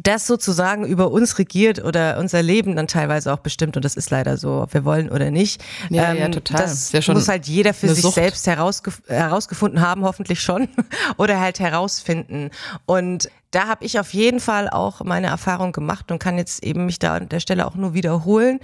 Das 0.00 0.26
sozusagen 0.26 0.86
über 0.86 1.10
uns 1.10 1.38
regiert 1.38 1.84
oder 1.84 2.18
unser 2.18 2.42
Leben 2.42 2.76
dann 2.76 2.86
teilweise 2.86 3.32
auch 3.32 3.40
bestimmt 3.40 3.76
und 3.76 3.84
das 3.84 3.94
ist 3.94 4.10
leider 4.10 4.38
so, 4.38 4.62
ob 4.62 4.72
wir 4.72 4.86
wollen 4.86 5.10
oder 5.10 5.30
nicht. 5.30 5.62
Ja, 5.90 6.12
ähm, 6.12 6.18
ja 6.18 6.28
total. 6.28 6.62
Das 6.62 6.92
ja 6.92 7.00
muss 7.12 7.28
halt 7.28 7.46
jeder 7.46 7.74
für 7.74 7.88
sich 7.88 8.02
Sucht. 8.02 8.14
selbst 8.14 8.46
herausgef 8.46 9.02
herausgefunden 9.06 9.82
haben, 9.82 10.04
hoffentlich 10.04 10.40
schon, 10.40 10.68
oder 11.18 11.40
halt 11.40 11.60
herausfinden. 11.60 12.50
Und 12.86 13.30
da 13.50 13.66
habe 13.68 13.84
ich 13.84 14.00
auf 14.00 14.14
jeden 14.14 14.40
Fall 14.40 14.70
auch 14.70 15.04
meine 15.04 15.26
Erfahrung 15.26 15.72
gemacht 15.72 16.10
und 16.10 16.18
kann 16.18 16.38
jetzt 16.38 16.64
eben 16.64 16.86
mich 16.86 16.98
da 16.98 17.16
an 17.16 17.28
der 17.28 17.40
Stelle 17.40 17.66
auch 17.66 17.74
nur 17.74 17.92
wiederholen. 17.92 18.60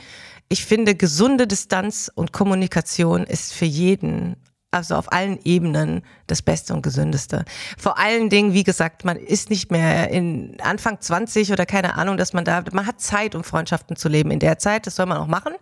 Ich 0.49 0.65
finde, 0.65 0.95
gesunde 0.95 1.47
Distanz 1.47 2.11
und 2.15 2.33
Kommunikation 2.33 3.25
ist 3.25 3.53
für 3.53 3.67
jeden 3.67 4.37
also 4.71 4.97
auf 4.97 5.13
allen 5.13 5.39
Ebenen 5.45 6.03
das 6.27 6.43
Beste 6.43 6.75
und 6.75 6.83
Gesündeste. 6.83 7.45
Vor 7.79 7.99
allen 7.99 8.29
Dingen, 8.29 8.53
wie 8.53 8.65
gesagt, 8.65 9.05
man 9.05 9.17
ist 9.17 9.49
nicht 9.49 9.71
mehr 9.71 10.11
in 10.11 10.59
Anfang 10.63 11.01
20 11.01 11.53
oder 11.53 11.65
keine 11.65 11.95
Ahnung, 11.97 12.19
dass 12.19 12.35
man 12.35 12.45
da, 12.45 12.63
man 12.73 12.87
hat 12.87 13.01
Zeit, 13.01 13.35
um 13.35 13.45
Freundschaften 13.45 13.97
zu 13.97 14.09
leben 14.09 14.31
in 14.31 14.41
der 14.41 14.59
Zeit. 14.59 14.87
Das 14.87 14.97
soll 14.97 15.07
man 15.07 15.19
auch 15.19 15.27
machen. 15.27 15.55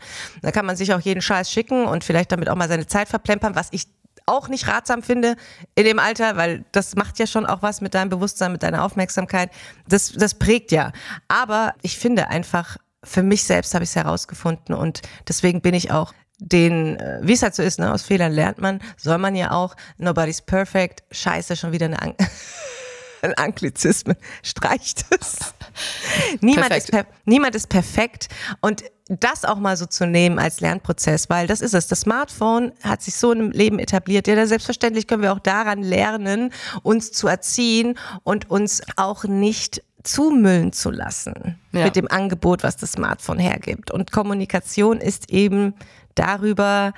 Da 0.43 0.50
kann 0.50 0.67
man 0.67 0.76
sich 0.76 0.93
auch 0.93 1.00
jeden 1.00 1.23
Scheiß 1.23 1.50
schicken 1.50 1.87
und 1.87 2.03
vielleicht 2.03 2.32
damit 2.32 2.48
auch 2.48 2.56
mal 2.56 2.69
seine 2.69 2.86
Zeit 2.86 3.08
verplempern, 3.08 3.55
was 3.55 3.69
ich 3.70 3.86
auch 4.27 4.48
nicht 4.48 4.67
ratsam 4.67 5.05
finde 5.05 5.36
in 5.77 5.84
dem 5.84 6.01
Alter, 6.01 6.36
weil 6.36 6.65
das 6.72 6.96
macht 6.96 7.20
ja 7.20 7.29
schon 7.29 7.46
auch 7.46 7.63
was 7.63 7.81
mit 7.81 7.94
deinem 7.94 8.08
Bewusstsein, 8.08 8.51
mit 8.51 8.65
deiner 8.65 8.84
Aufmerksamkeit. 8.84 9.51
Das, 9.86 10.13
das 10.13 10.34
prägt 10.34 10.72
ja. 10.72 10.91
Aber 11.29 11.75
ich 11.82 11.96
finde 11.96 12.29
einfach, 12.29 12.77
für 13.05 13.22
mich 13.22 13.44
selbst 13.44 13.72
habe 13.75 13.84
ich 13.84 13.91
es 13.91 13.96
herausgefunden 13.96 14.75
und 14.75 15.03
deswegen 15.29 15.60
bin 15.60 15.75
ich 15.75 15.93
auch 15.93 16.13
den, 16.38 16.96
äh, 16.96 17.20
wie 17.22 17.32
es 17.32 17.43
halt 17.43 17.55
so 17.55 17.62
ist, 17.62 17.78
ne, 17.78 17.93
aus 17.93 18.02
Fehlern 18.02 18.32
lernt 18.32 18.58
man, 18.58 18.81
soll 18.96 19.19
man 19.19 19.34
ja 19.34 19.52
auch, 19.52 19.74
nobody's 19.98 20.43
perfect, 20.43 21.02
scheiße, 21.10 21.56
schon 21.56 21.72
wieder 21.72 21.86
eine 21.86 22.00
An 22.00 22.14
ein 23.22 23.34
Anglizismen, 23.34 24.16
streicht 24.43 25.05
es. 25.10 25.55
niemand, 26.40 26.74
ist 26.76 26.93
niemand 27.24 27.55
ist 27.55 27.69
perfekt 27.69 28.28
und 28.60 28.84
das 29.08 29.44
auch 29.44 29.58
mal 29.58 29.76
so 29.76 29.86
zu 29.86 30.06
nehmen 30.06 30.38
als 30.38 30.60
Lernprozess, 30.60 31.31
weil 31.31 31.46
das 31.46 31.60
ist 31.60 31.74
es. 31.74 31.86
Das 31.86 32.00
Smartphone 32.00 32.72
hat 32.82 33.02
sich 33.02 33.14
so 33.14 33.32
im 33.32 33.52
Leben 33.52 33.78
etabliert. 33.78 34.26
Ja, 34.26 34.46
selbstverständlich 34.46 35.06
können 35.06 35.22
wir 35.22 35.32
auch 35.32 35.38
daran 35.38 35.82
lernen, 35.82 36.52
uns 36.82 37.12
zu 37.12 37.28
erziehen 37.28 37.96
und 38.24 38.50
uns 38.50 38.82
auch 38.96 39.24
nicht 39.24 39.82
zumüllen 40.06 40.72
zu 40.72 40.91
lassen 40.91 41.58
ja. 41.72 41.84
mit 41.84 41.96
dem 41.96 42.10
Angebot, 42.10 42.63
was 42.63 42.77
das 42.77 42.93
Smartphone 42.93 43.39
hergibt. 43.39 43.91
Und 43.91 44.13
Kommunikation 44.13 44.98
ist 44.98 45.31
eben 45.31 45.75
darüber 46.15 46.94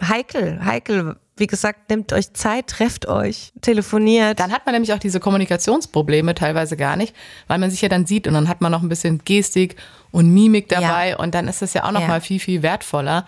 heikel, 0.00 0.64
heikel. 0.64 1.16
Wie 1.36 1.46
gesagt, 1.46 1.88
nehmt 1.88 2.12
euch 2.12 2.34
Zeit, 2.34 2.66
trefft 2.68 3.08
euch, 3.08 3.52
telefoniert. 3.62 4.38
Dann 4.38 4.52
hat 4.52 4.66
man 4.66 4.74
nämlich 4.74 4.92
auch 4.92 4.98
diese 4.98 5.18
Kommunikationsprobleme 5.18 6.34
teilweise 6.34 6.76
gar 6.76 6.96
nicht, 6.96 7.16
weil 7.48 7.58
man 7.58 7.70
sich 7.70 7.80
ja 7.80 7.88
dann 7.88 8.06
sieht 8.06 8.28
und 8.28 8.34
dann 8.34 8.48
hat 8.48 8.60
man 8.60 8.70
noch 8.70 8.82
ein 8.82 8.88
bisschen 8.88 9.22
Gestik 9.24 9.76
und 10.10 10.32
Mimik 10.32 10.68
dabei 10.68 11.10
ja. 11.10 11.18
und 11.18 11.34
dann 11.34 11.48
ist 11.48 11.62
das 11.62 11.72
ja 11.72 11.84
auch 11.84 11.92
noch 11.92 12.02
ja. 12.02 12.08
mal 12.08 12.20
viel, 12.20 12.38
viel 12.38 12.62
wertvoller, 12.62 13.26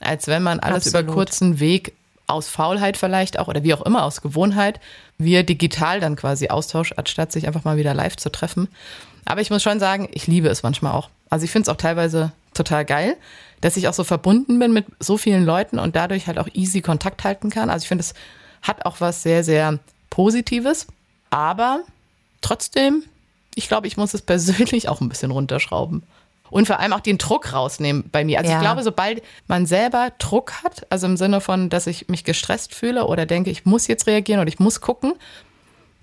als 0.00 0.28
wenn 0.28 0.42
man 0.42 0.60
alles 0.60 0.86
Absolut. 0.86 1.06
über 1.06 1.14
kurzen 1.14 1.58
Weg 1.58 1.95
aus 2.26 2.48
Faulheit 2.48 2.96
vielleicht 2.96 3.38
auch 3.38 3.48
oder 3.48 3.62
wie 3.62 3.74
auch 3.74 3.82
immer 3.82 4.04
aus 4.04 4.20
Gewohnheit 4.20 4.80
wir 5.18 5.44
digital 5.44 6.00
dann 6.00 6.16
quasi 6.16 6.48
austauscht, 6.48 6.94
anstatt 6.96 7.32
sich 7.32 7.46
einfach 7.46 7.64
mal 7.64 7.76
wieder 7.76 7.94
live 7.94 8.16
zu 8.16 8.30
treffen. 8.30 8.68
Aber 9.24 9.40
ich 9.40 9.50
muss 9.50 9.62
schon 9.62 9.80
sagen, 9.80 10.08
ich 10.12 10.26
liebe 10.26 10.48
es 10.48 10.62
manchmal 10.62 10.92
auch. 10.92 11.10
Also 11.30 11.44
ich 11.44 11.50
finde 11.50 11.68
es 11.70 11.74
auch 11.74 11.80
teilweise 11.80 12.32
total 12.54 12.84
geil, 12.84 13.16
dass 13.60 13.76
ich 13.76 13.88
auch 13.88 13.94
so 13.94 14.04
verbunden 14.04 14.58
bin 14.58 14.72
mit 14.72 14.86
so 15.00 15.16
vielen 15.16 15.44
Leuten 15.44 15.78
und 15.78 15.96
dadurch 15.96 16.26
halt 16.26 16.38
auch 16.38 16.48
easy 16.52 16.80
Kontakt 16.80 17.24
halten 17.24 17.50
kann. 17.50 17.70
Also 17.70 17.84
ich 17.84 17.88
finde, 17.88 18.02
es 18.02 18.14
hat 18.62 18.84
auch 18.86 19.00
was 19.00 19.22
sehr, 19.22 19.44
sehr 19.44 19.78
Positives. 20.10 20.86
Aber 21.30 21.80
trotzdem, 22.40 23.02
ich 23.54 23.68
glaube, 23.68 23.86
ich 23.86 23.96
muss 23.96 24.14
es 24.14 24.22
persönlich 24.26 24.88
auch 24.88 25.00
ein 25.00 25.08
bisschen 25.08 25.30
runterschrauben. 25.30 26.02
Und 26.50 26.66
vor 26.66 26.78
allem 26.78 26.92
auch 26.92 27.00
den 27.00 27.18
Druck 27.18 27.52
rausnehmen 27.52 28.08
bei 28.10 28.24
mir. 28.24 28.38
Also 28.38 28.50
ja. 28.50 28.58
ich 28.58 28.62
glaube, 28.62 28.82
sobald 28.82 29.22
man 29.46 29.66
selber 29.66 30.12
Druck 30.18 30.52
hat, 30.62 30.86
also 30.90 31.06
im 31.06 31.16
Sinne 31.16 31.40
von, 31.40 31.68
dass 31.68 31.86
ich 31.86 32.08
mich 32.08 32.24
gestresst 32.24 32.74
fühle 32.74 33.06
oder 33.06 33.26
denke, 33.26 33.50
ich 33.50 33.64
muss 33.64 33.86
jetzt 33.86 34.06
reagieren 34.06 34.40
oder 34.40 34.48
ich 34.48 34.58
muss 34.58 34.80
gucken, 34.80 35.14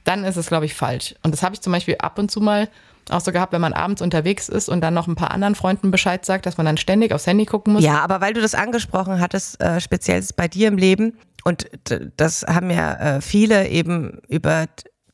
dann 0.04 0.26
ist 0.26 0.36
es, 0.36 0.48
glaube 0.48 0.66
ich, 0.66 0.74
falsch. 0.74 1.16
Und 1.24 1.32
das 1.32 1.44
habe 1.44 1.56
ich 1.56 1.62
zum 1.62 1.72
Beispiel 1.72 1.96
ab 2.00 2.20
und 2.20 2.30
zu 2.30 2.42
mal 2.42 2.68
auch 3.10 3.22
so 3.22 3.32
gehabt, 3.32 3.52
wenn 3.52 3.62
man 3.62 3.74
abends 3.74 4.02
unterwegs 4.02 4.48
ist 4.50 4.70
und 4.70 4.82
dann 4.82 4.94
noch 4.94 5.08
ein 5.08 5.16
paar 5.16 5.32
anderen 5.32 5.56
Freunden 5.56 5.92
Bescheid 5.92 6.26
sagt, 6.26 6.46
dass 6.46 6.58
man 6.58 6.66
dann 6.66 6.78
ständig 6.78 7.12
aufs 7.12 7.28
Handy 7.28 7.46
gucken 7.46 7.74
muss. 7.74 7.84
Ja, 7.84 8.02
aber 8.02 8.22
weil 8.22 8.34
du 8.34 8.42
das 8.42 8.56
angesprochen 8.56 9.20
hattest, 9.20 9.60
äh, 9.62 9.82
speziell 9.82 10.24
bei 10.36 10.48
dir 10.48 10.70
im 10.70 10.78
Leben, 10.78 11.18
und 11.44 11.70
das 12.16 12.44
haben 12.48 12.70
ja 12.70 13.18
äh, 13.18 13.22
viele 13.22 13.68
eben 13.68 14.20
über 14.30 14.68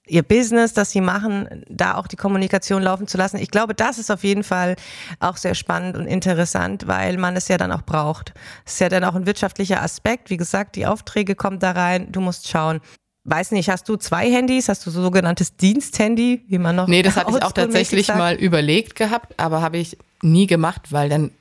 ihr 0.10 0.24
Business, 0.24 0.74
das 0.74 0.92
sie 0.92 1.02
machen, 1.02 1.64
da 1.70 1.96
auch 1.96 2.08
die 2.08 2.16
Kommunikation 2.16 2.82
laufen 2.82 3.08
zu 3.08 3.18
lassen. 3.18 3.38
Ich 3.38 3.52
glaube, 3.52 3.74
das 3.74 3.98
ist 3.98 4.12
auf 4.12 4.24
jeden 4.24 4.44
Fall 4.44 4.76
auch 5.20 5.38
sehr 5.38 5.56
spannend 5.56 5.96
und 5.96 6.08
interessant, 6.08 6.88
weil 6.88 7.18
man 7.18 7.36
es 7.36 7.48
ja 7.48 7.58
dann 7.58 7.72
auch 7.72 7.84
braucht. 7.84 8.34
Es 8.66 8.74
ist 8.74 8.80
ja 8.80 8.90
dann 8.90 9.04
auch 9.04 9.16
ein 9.16 9.26
wirtschaftlicher 9.26 9.82
Aspekt. 9.82 10.30
Wie 10.30 10.38
gesagt, 10.38 10.76
die 10.76 10.86
Aufträge 10.86 11.36
kommen 11.36 11.60
da 11.60 11.72
rein. 11.72 12.12
Du 12.12 12.22
musst 12.22 12.48
schauen. 12.48 12.82
Weiß 13.26 13.52
nicht, 13.52 13.70
hast 13.70 13.88
du 13.88 13.96
zwei 13.98 14.32
Handys? 14.32 14.70
Hast 14.70 14.86
du 14.86 14.92
so 14.92 15.02
sogenanntes 15.02 15.56
Diensthandy, 15.56 16.46
wie 16.48 16.58
man 16.58 16.76
noch? 16.76 16.88
Nee, 16.88 17.04
das 17.04 17.16
hatte 17.16 17.32
ich 17.38 17.44
auch 17.44 17.52
tatsächlich 17.52 18.08
mal 18.08 18.36
überlegt 18.36 18.96
gehabt, 18.96 19.34
aber 19.38 19.62
habe 19.62 19.78
ich 19.78 19.98
nie 20.22 20.48
gemacht, 20.48 20.92
weil 20.92 21.10
dann, 21.10 21.32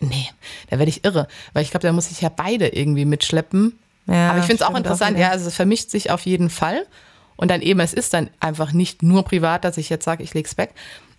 nee, 0.00 0.28
da 0.68 0.78
werde 0.78 0.90
ich 0.90 1.04
irre. 1.04 1.28
Weil 1.52 1.62
ich 1.62 1.70
glaube, 1.70 1.86
da 1.86 1.92
muss 1.92 2.10
ich 2.10 2.20
ja 2.20 2.28
beide 2.28 2.68
irgendwie 2.68 3.04
mitschleppen. 3.04 3.78
Ja, 4.06 4.30
aber 4.30 4.40
ich 4.40 4.44
finde 4.44 4.64
es 4.64 4.68
auch 4.68 4.76
interessant, 4.76 5.16
auch 5.16 5.20
ja, 5.20 5.30
also 5.30 5.46
es 5.46 5.54
vermischt 5.54 5.90
sich 5.90 6.10
auf 6.10 6.26
jeden 6.26 6.50
Fall. 6.50 6.84
Und 7.40 7.50
dann 7.50 7.62
eben, 7.62 7.80
es 7.80 7.94
ist 7.94 8.12
dann 8.12 8.28
einfach 8.38 8.74
nicht 8.74 9.02
nur 9.02 9.24
privat, 9.24 9.64
dass 9.64 9.78
ich 9.78 9.88
jetzt 9.88 10.04
sage, 10.04 10.22
ich 10.22 10.34
lege 10.34 10.46
es 10.46 10.58
weg. 10.58 10.74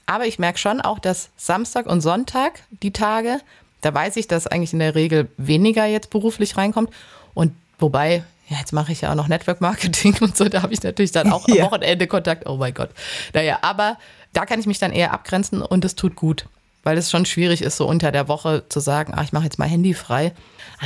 Aber 0.05 0.27
ich 0.27 0.37
merke 0.37 0.59
schon 0.59 0.79
auch, 0.79 0.99
dass 0.99 1.31
Samstag 1.35 1.87
und 1.87 2.01
Sonntag, 2.01 2.61
die 2.69 2.93
Tage, 2.93 3.39
da 3.81 3.91
weiß 3.91 4.17
ich, 4.17 4.27
dass 4.27 4.45
eigentlich 4.45 4.71
in 4.71 4.77
der 4.77 4.93
Regel 4.93 5.31
weniger 5.37 5.87
jetzt 5.87 6.11
beruflich 6.11 6.57
reinkommt. 6.57 6.91
Und 7.33 7.53
wobei, 7.79 8.23
ja, 8.49 8.59
jetzt 8.59 8.71
mache 8.71 8.91
ich 8.91 9.01
ja 9.01 9.09
auch 9.09 9.15
noch 9.15 9.29
Network 9.29 9.61
Marketing 9.61 10.15
und 10.21 10.37
so, 10.37 10.47
da 10.47 10.61
habe 10.61 10.73
ich 10.73 10.83
natürlich 10.83 11.11
dann 11.11 11.31
auch 11.31 11.47
ja. 11.47 11.63
am 11.65 11.71
Wochenende 11.71 12.05
Kontakt. 12.05 12.47
Oh 12.47 12.57
mein 12.57 12.75
Gott. 12.75 12.91
Naja, 13.33 13.57
aber 13.63 13.97
da 14.31 14.45
kann 14.45 14.59
ich 14.59 14.67
mich 14.67 14.77
dann 14.77 14.91
eher 14.91 15.13
abgrenzen 15.13 15.63
und 15.63 15.83
es 15.85 15.95
tut 15.95 16.15
gut 16.15 16.45
weil 16.83 16.97
es 16.97 17.11
schon 17.11 17.25
schwierig 17.25 17.61
ist, 17.61 17.77
so 17.77 17.87
unter 17.87 18.11
der 18.11 18.27
Woche 18.27 18.63
zu 18.69 18.79
sagen, 18.79 19.13
ach, 19.15 19.23
ich 19.23 19.33
mache 19.33 19.43
jetzt 19.43 19.59
mal 19.59 19.67
Handy 19.67 19.93
frei. 19.93 20.33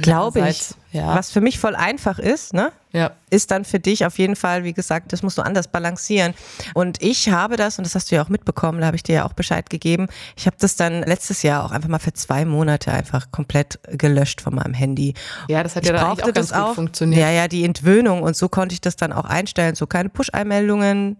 Glaube 0.01 0.49
ich. 0.49 0.71
Ja. 0.91 1.15
Was 1.15 1.31
für 1.31 1.39
mich 1.39 1.57
voll 1.57 1.75
einfach 1.75 2.19
ist, 2.19 2.53
ne? 2.53 2.71
Ja. 2.91 3.11
Ist 3.29 3.51
dann 3.51 3.63
für 3.63 3.79
dich 3.79 4.05
auf 4.05 4.17
jeden 4.17 4.35
Fall, 4.35 4.65
wie 4.65 4.73
gesagt, 4.73 5.13
das 5.13 5.23
musst 5.23 5.37
du 5.37 5.41
anders 5.41 5.69
balancieren. 5.69 6.33
Und 6.73 7.01
ich 7.01 7.29
habe 7.29 7.55
das, 7.55 7.77
und 7.77 7.85
das 7.85 7.95
hast 7.95 8.11
du 8.11 8.15
ja 8.15 8.23
auch 8.23 8.29
mitbekommen, 8.29 8.81
da 8.81 8.87
habe 8.87 8.97
ich 8.97 9.03
dir 9.03 9.15
ja 9.15 9.25
auch 9.25 9.33
Bescheid 9.33 9.69
gegeben. 9.69 10.07
Ich 10.35 10.47
habe 10.47 10.57
das 10.59 10.75
dann 10.75 11.03
letztes 11.03 11.43
Jahr 11.43 11.63
auch 11.63 11.71
einfach 11.71 11.89
mal 11.89 11.99
für 11.99 12.13
zwei 12.13 12.43
Monate 12.43 12.91
einfach 12.91 13.31
komplett 13.31 13.79
gelöscht 13.89 14.41
von 14.41 14.55
meinem 14.55 14.73
Handy. 14.73 15.13
Ja, 15.47 15.63
das 15.63 15.77
hat 15.77 15.83
ich 15.83 15.89
ja 15.89 15.95
dann 15.95 16.05
auch 16.07 16.17
ganz 16.17 16.51
gut 16.51 16.59
auch, 16.59 16.75
funktioniert. 16.75 17.21
Ja, 17.21 17.29
ja, 17.29 17.47
die 17.47 17.63
Entwöhnung 17.63 18.21
und 18.21 18.35
so 18.35 18.49
konnte 18.49 18.73
ich 18.73 18.81
das 18.81 18.97
dann 18.97 19.13
auch 19.13 19.25
einstellen, 19.25 19.75
so 19.75 19.87
keine 19.87 20.09
Push-Einmeldungen. 20.09 21.17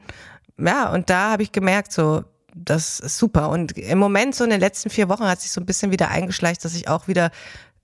Ja, 0.57 0.91
und 0.91 1.09
da 1.09 1.31
habe 1.31 1.43
ich 1.43 1.51
gemerkt, 1.51 1.91
so, 1.91 2.23
das 2.55 2.99
ist 2.99 3.17
super. 3.17 3.49
Und 3.49 3.77
im 3.77 3.99
Moment, 3.99 4.33
so 4.33 4.43
in 4.43 4.49
den 4.49 4.59
letzten 4.59 4.89
vier 4.89 5.09
Wochen, 5.09 5.25
hat 5.25 5.41
sich 5.41 5.51
so 5.51 5.59
ein 5.59 5.65
bisschen 5.65 5.91
wieder 5.91 6.09
eingeschleicht, 6.09 6.63
dass 6.63 6.73
ich 6.73 6.87
auch 6.87 7.07
wieder 7.07 7.31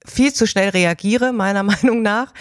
viel 0.05 0.33
zu 0.33 0.47
schnell 0.47 0.69
reagiere, 0.69 1.33
meiner 1.33 1.63
Meinung 1.63 2.01
nach. 2.01 2.33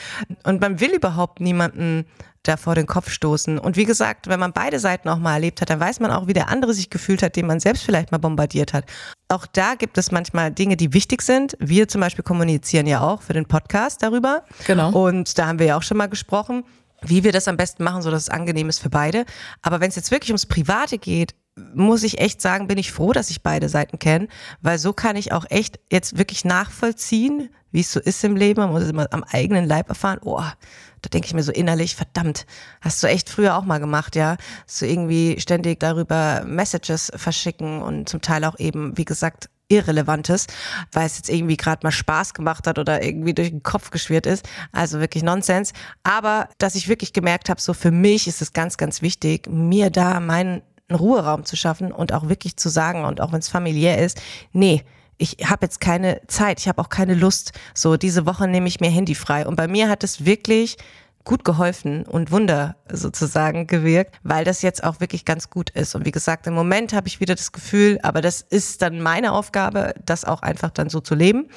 Und 0.44 0.60
man 0.60 0.80
will 0.80 0.94
überhaupt 0.94 1.40
niemanden 1.40 2.06
da 2.44 2.56
vor 2.56 2.74
den 2.74 2.86
Kopf 2.86 3.10
stoßen. 3.10 3.58
Und 3.58 3.76
wie 3.76 3.84
gesagt, 3.84 4.28
wenn 4.28 4.40
man 4.40 4.54
beide 4.54 4.78
Seiten 4.78 5.10
auch 5.10 5.18
mal 5.18 5.34
erlebt 5.34 5.60
hat, 5.60 5.68
dann 5.68 5.80
weiß 5.80 6.00
man 6.00 6.10
auch, 6.10 6.26
wie 6.26 6.32
der 6.32 6.48
andere 6.48 6.72
sich 6.72 6.88
gefühlt 6.88 7.22
hat, 7.22 7.36
den 7.36 7.46
man 7.46 7.60
selbst 7.60 7.82
vielleicht 7.82 8.12
mal 8.12 8.18
bombardiert 8.18 8.72
hat. 8.72 8.86
Auch 9.28 9.44
da 9.46 9.74
gibt 9.74 9.98
es 9.98 10.10
manchmal 10.10 10.50
Dinge, 10.50 10.78
die 10.78 10.94
wichtig 10.94 11.20
sind. 11.20 11.54
Wir 11.60 11.88
zum 11.88 12.00
Beispiel 12.00 12.24
kommunizieren 12.24 12.86
ja 12.86 13.02
auch 13.02 13.20
für 13.20 13.34
den 13.34 13.44
Podcast 13.44 14.02
darüber. 14.02 14.44
Genau. 14.66 14.90
Und 14.90 15.38
da 15.38 15.48
haben 15.48 15.58
wir 15.58 15.66
ja 15.66 15.76
auch 15.76 15.82
schon 15.82 15.98
mal 15.98 16.08
gesprochen 16.08 16.64
wie 17.02 17.24
wir 17.24 17.32
das 17.32 17.48
am 17.48 17.56
besten 17.56 17.84
machen, 17.84 18.02
so 18.02 18.10
dass 18.10 18.24
es 18.24 18.28
angenehm 18.28 18.68
ist 18.68 18.80
für 18.80 18.90
beide. 18.90 19.24
Aber 19.62 19.80
wenn 19.80 19.88
es 19.88 19.96
jetzt 19.96 20.10
wirklich 20.10 20.30
ums 20.30 20.46
Private 20.46 20.98
geht, 20.98 21.34
muss 21.56 22.02
ich 22.02 22.20
echt 22.20 22.40
sagen, 22.40 22.68
bin 22.68 22.78
ich 22.78 22.92
froh, 22.92 23.12
dass 23.12 23.30
ich 23.30 23.42
beide 23.42 23.68
Seiten 23.68 23.98
kenne, 23.98 24.28
weil 24.60 24.78
so 24.78 24.92
kann 24.92 25.16
ich 25.16 25.32
auch 25.32 25.44
echt 25.50 25.78
jetzt 25.90 26.16
wirklich 26.18 26.44
nachvollziehen, 26.44 27.50
wie 27.72 27.80
es 27.80 27.92
so 27.92 28.00
ist 28.00 28.24
im 28.24 28.36
Leben. 28.36 28.60
Man 28.60 28.70
muss 28.70 28.82
es 28.82 28.90
immer 28.90 29.06
am 29.12 29.24
eigenen 29.24 29.66
Leib 29.66 29.88
erfahren. 29.88 30.20
Oh, 30.22 30.40
da 30.40 31.08
denke 31.12 31.26
ich 31.26 31.34
mir 31.34 31.42
so 31.42 31.52
innerlich, 31.52 31.96
verdammt, 31.96 32.46
hast 32.80 33.02
du 33.02 33.06
echt 33.06 33.28
früher 33.30 33.56
auch 33.56 33.64
mal 33.64 33.78
gemacht, 33.78 34.16
ja? 34.16 34.36
So 34.66 34.86
irgendwie 34.86 35.40
ständig 35.40 35.80
darüber 35.80 36.44
Messages 36.44 37.12
verschicken 37.14 37.82
und 37.82 38.08
zum 38.08 38.20
Teil 38.20 38.44
auch 38.44 38.58
eben, 38.58 38.96
wie 38.96 39.04
gesagt, 39.04 39.48
Irrelevantes, 39.68 40.46
weil 40.92 41.06
es 41.06 41.16
jetzt 41.16 41.30
irgendwie 41.30 41.56
gerade 41.56 41.86
mal 41.86 41.92
Spaß 41.92 42.34
gemacht 42.34 42.66
hat 42.66 42.78
oder 42.78 43.04
irgendwie 43.04 43.34
durch 43.34 43.50
den 43.50 43.62
Kopf 43.62 43.90
geschwirrt 43.90 44.26
ist. 44.26 44.48
Also 44.72 44.98
wirklich 44.98 45.22
Nonsens. 45.22 45.72
Aber 46.02 46.48
dass 46.58 46.74
ich 46.74 46.88
wirklich 46.88 47.12
gemerkt 47.12 47.48
habe, 47.48 47.60
so 47.60 47.72
für 47.72 47.92
mich 47.92 48.26
ist 48.26 48.42
es 48.42 48.52
ganz, 48.52 48.76
ganz 48.76 49.00
wichtig, 49.00 49.48
mir 49.48 49.90
da 49.90 50.18
meinen 50.18 50.62
einen 50.90 50.98
Ruheraum 50.98 51.44
zu 51.44 51.56
schaffen 51.56 51.92
und 51.92 52.12
auch 52.12 52.28
wirklich 52.28 52.56
zu 52.56 52.68
sagen, 52.68 53.04
und 53.04 53.20
auch 53.20 53.32
wenn 53.32 53.38
es 53.38 53.48
familiär 53.48 53.98
ist, 53.98 54.20
nee, 54.52 54.84
ich 55.16 55.36
habe 55.44 55.66
jetzt 55.66 55.80
keine 55.80 56.20
Zeit, 56.28 56.60
ich 56.60 56.68
habe 56.68 56.80
auch 56.80 56.88
keine 56.88 57.14
Lust. 57.14 57.52
So, 57.74 57.96
diese 57.96 58.26
Woche 58.26 58.48
nehme 58.48 58.68
ich 58.68 58.80
mir 58.80 58.90
Handy 58.90 59.14
frei. 59.14 59.46
Und 59.46 59.56
bei 59.56 59.68
mir 59.68 59.88
hat 59.88 60.02
es 60.02 60.24
wirklich 60.24 60.76
gut 61.24 61.44
geholfen 61.44 62.06
und 62.06 62.30
Wunder 62.30 62.76
sozusagen 62.90 63.66
gewirkt, 63.66 64.18
weil 64.22 64.44
das 64.44 64.62
jetzt 64.62 64.82
auch 64.82 65.00
wirklich 65.00 65.26
ganz 65.26 65.50
gut 65.50 65.70
ist. 65.70 65.94
Und 65.94 66.06
wie 66.06 66.10
gesagt, 66.10 66.46
im 66.46 66.54
Moment 66.54 66.94
habe 66.94 67.08
ich 67.08 67.20
wieder 67.20 67.34
das 67.34 67.52
Gefühl, 67.52 67.98
aber 68.02 68.22
das 68.22 68.40
ist 68.40 68.80
dann 68.80 69.00
meine 69.00 69.32
Aufgabe, 69.32 69.94
das 70.04 70.24
auch 70.24 70.40
einfach 70.40 70.70
dann 70.70 70.88
so 70.88 71.00
zu 71.00 71.14
leben. 71.14 71.48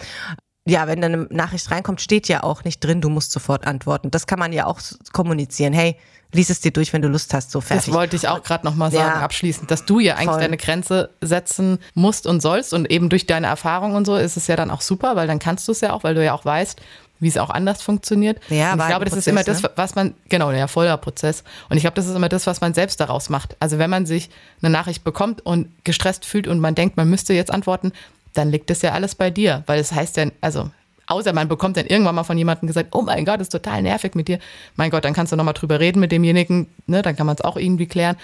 Ja, 0.66 0.88
wenn 0.88 1.02
dann 1.02 1.14
eine 1.14 1.28
Nachricht 1.30 1.70
reinkommt, 1.72 2.00
steht 2.00 2.28
ja 2.30 2.44
auch 2.44 2.64
nicht 2.64 2.80
drin, 2.80 3.02
du 3.02 3.10
musst 3.10 3.32
sofort 3.32 3.68
antworten. 3.68 4.12
Das 4.12 4.28
kann 4.28 4.40
man 4.40 4.54
ja 4.54 4.66
auch 4.66 4.80
kommunizieren. 5.12 5.74
Hey, 5.74 5.98
lies 6.34 6.50
es 6.50 6.62
dir 6.62 6.72
durch, 6.72 6.94
wenn 6.94 7.02
du 7.02 7.10
Lust 7.10 7.34
hast, 7.34 7.52
so 7.52 7.62
fertig. 7.62 7.88
Das 7.88 7.94
wollte 7.94 8.16
ich 8.16 8.28
auch 8.28 8.44
gerade 8.44 8.66
nochmal 8.66 8.92
sagen, 8.92 9.20
ja. 9.20 9.24
abschließend, 9.24 9.70
dass 9.70 9.86
du 9.86 10.00
ja 10.00 10.16
eigentlich 10.16 10.30
Voll. 10.30 10.40
deine 10.40 10.58
Grenze 10.58 11.10
setzen 11.22 11.80
musst 11.94 12.28
und 12.28 12.42
sollst 12.42 12.74
und 12.74 12.90
eben 12.90 13.10
durch 13.10 13.28
deine 13.28 13.48
Erfahrung 13.48 13.94
und 13.96 14.06
so 14.06 14.16
ist 14.16 14.38
es 14.38 14.48
ja 14.48 14.56
dann 14.56 14.72
auch 14.72 14.82
super, 14.82 15.16
weil 15.16 15.28
dann 15.28 15.40
kannst 15.40 15.68
du 15.68 15.74
es 15.74 15.82
ja 15.82 15.94
auch, 15.94 16.04
weil 16.04 16.16
du 16.16 16.24
ja 16.24 16.34
auch 16.34 16.46
weißt, 16.46 16.80
wie 17.20 17.28
es 17.28 17.38
auch 17.38 17.50
anders 17.50 17.82
funktioniert. 17.82 18.40
Ja, 18.50 18.74
und 18.74 18.80
ich 18.80 18.88
glaube, 18.88 19.06
das 19.06 19.14
Prozess, 19.14 19.28
ist 19.28 19.28
immer 19.28 19.44
das, 19.44 19.62
ne? 19.62 19.72
was 19.76 19.96
man, 19.96 20.14
genau, 20.28 20.52
der 20.52 20.68
voller 20.68 20.98
Prozess. 20.98 21.44
Und 21.70 21.78
ich 21.78 21.84
glaube, 21.84 21.96
das 21.96 22.08
ist 22.08 22.16
immer 22.16 22.30
das, 22.30 22.48
was 22.48 22.62
man 22.62 22.74
selbst 22.74 23.00
daraus 23.00 23.30
macht. 23.30 23.56
Also 23.60 23.78
wenn 23.80 23.90
man 23.90 24.06
sich 24.06 24.30
eine 24.62 24.72
Nachricht 24.72 25.04
bekommt 25.04 25.46
und 25.46 25.70
gestresst 25.84 26.26
fühlt 26.26 26.48
und 26.48 26.60
man 26.60 26.76
denkt, 26.76 26.98
man 26.98 27.10
müsste 27.10 27.34
jetzt 27.34 27.52
antworten, 27.52 27.94
dann 28.34 28.52
liegt 28.52 28.70
das 28.70 28.82
ja 28.82 28.92
alles 28.92 29.16
bei 29.16 29.30
dir, 29.30 29.64
weil 29.68 29.80
es 29.80 29.90
das 29.90 29.98
heißt 29.98 30.18
ja, 30.18 30.26
also 30.42 30.70
Außer 31.06 31.34
man 31.34 31.50
bekommt 31.50 31.76
dann 31.78 31.86
irgendwann 31.86 32.16
mal 32.16 32.24
von 32.24 32.38
jemandem 32.38 32.68
gesagt, 32.68 32.96
oh 32.96 33.02
mein 33.02 33.26
Gott, 33.26 33.42
ist 33.42 33.50
total 33.50 33.82
nervig 33.82 34.16
mit 34.16 34.28
dir. 34.28 34.40
Mein 34.76 34.90
Gott, 34.90 35.04
dann 35.04 35.14
kannst 35.14 35.32
du 35.32 35.36
nochmal 35.36 35.54
drüber 35.54 35.80
reden 35.80 36.00
mit 36.00 36.12
demjenigen, 36.12 36.68
ne, 36.88 37.02
dann 37.02 37.16
kann 37.16 37.28
man 37.28 37.36
es 37.36 37.44
auch 37.44 37.58
irgendwie 37.58 37.88
klären. 37.88 38.16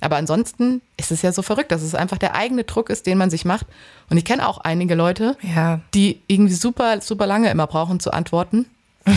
Aber 0.00 0.16
ansonsten 0.16 0.80
ist 0.96 1.10
es 1.10 1.22
ja 1.22 1.32
so 1.32 1.42
verrückt, 1.42 1.72
dass 1.72 1.82
es 1.82 1.96
einfach 1.96 2.18
der 2.18 2.36
eigene 2.36 2.62
Druck 2.62 2.88
ist, 2.90 3.06
den 3.06 3.18
man 3.18 3.30
sich 3.30 3.44
macht. 3.44 3.66
Und 4.08 4.16
ich 4.16 4.24
kenne 4.24 4.48
auch 4.48 4.58
einige 4.58 4.94
Leute, 4.94 5.36
ja. 5.42 5.80
die 5.94 6.20
irgendwie 6.28 6.54
super, 6.54 7.00
super 7.00 7.26
lange 7.26 7.50
immer 7.50 7.66
brauchen 7.66 7.98
zu 7.98 8.12
antworten. 8.12 8.66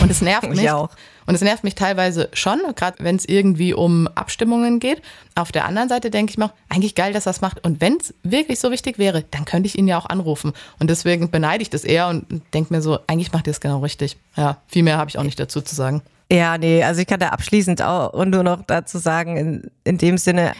Und 0.00 0.10
es 0.10 0.22
nervt 0.22 0.48
mich. 0.54 0.70
auch. 0.70 0.90
Und 1.26 1.34
es 1.34 1.40
nervt 1.40 1.62
mich 1.64 1.74
teilweise 1.74 2.28
schon, 2.32 2.60
gerade 2.74 3.02
wenn 3.04 3.16
es 3.16 3.24
irgendwie 3.24 3.74
um 3.74 4.08
Abstimmungen 4.08 4.80
geht. 4.80 5.02
Auf 5.34 5.52
der 5.52 5.66
anderen 5.66 5.88
Seite 5.88 6.10
denke 6.10 6.30
ich 6.30 6.38
mir 6.38 6.46
auch, 6.46 6.52
eigentlich 6.68 6.94
geil, 6.94 7.12
dass 7.12 7.26
er 7.26 7.30
es 7.30 7.40
macht. 7.40 7.64
Und 7.64 7.80
wenn 7.80 7.96
es 7.98 8.14
wirklich 8.22 8.58
so 8.58 8.70
wichtig 8.70 8.98
wäre, 8.98 9.24
dann 9.30 9.44
könnte 9.44 9.68
ich 9.68 9.78
ihn 9.78 9.86
ja 9.86 9.98
auch 9.98 10.06
anrufen. 10.06 10.52
Und 10.78 10.90
deswegen 10.90 11.30
beneide 11.30 11.62
ich 11.62 11.70
das 11.70 11.84
eher 11.84 12.08
und 12.08 12.42
denke 12.54 12.74
mir 12.74 12.82
so, 12.82 12.98
eigentlich 13.06 13.32
macht 13.32 13.46
ihr 13.46 13.52
es 13.52 13.60
genau 13.60 13.80
richtig. 13.80 14.16
Ja, 14.36 14.58
viel 14.66 14.82
mehr 14.82 14.98
habe 14.98 15.10
ich 15.10 15.18
auch 15.18 15.22
nicht 15.22 15.38
dazu 15.38 15.60
zu 15.60 15.74
sagen. 15.74 16.02
Ja, 16.30 16.56
nee, 16.56 16.82
also 16.82 17.00
ich 17.00 17.06
kann 17.06 17.20
da 17.20 17.28
abschließend 17.28 17.82
auch 17.82 18.14
und 18.14 18.30
nur 18.30 18.42
noch 18.42 18.62
dazu 18.66 18.98
sagen, 18.98 19.36
in, 19.36 19.70
in 19.84 19.98
dem 19.98 20.16
Sinne, 20.18 20.54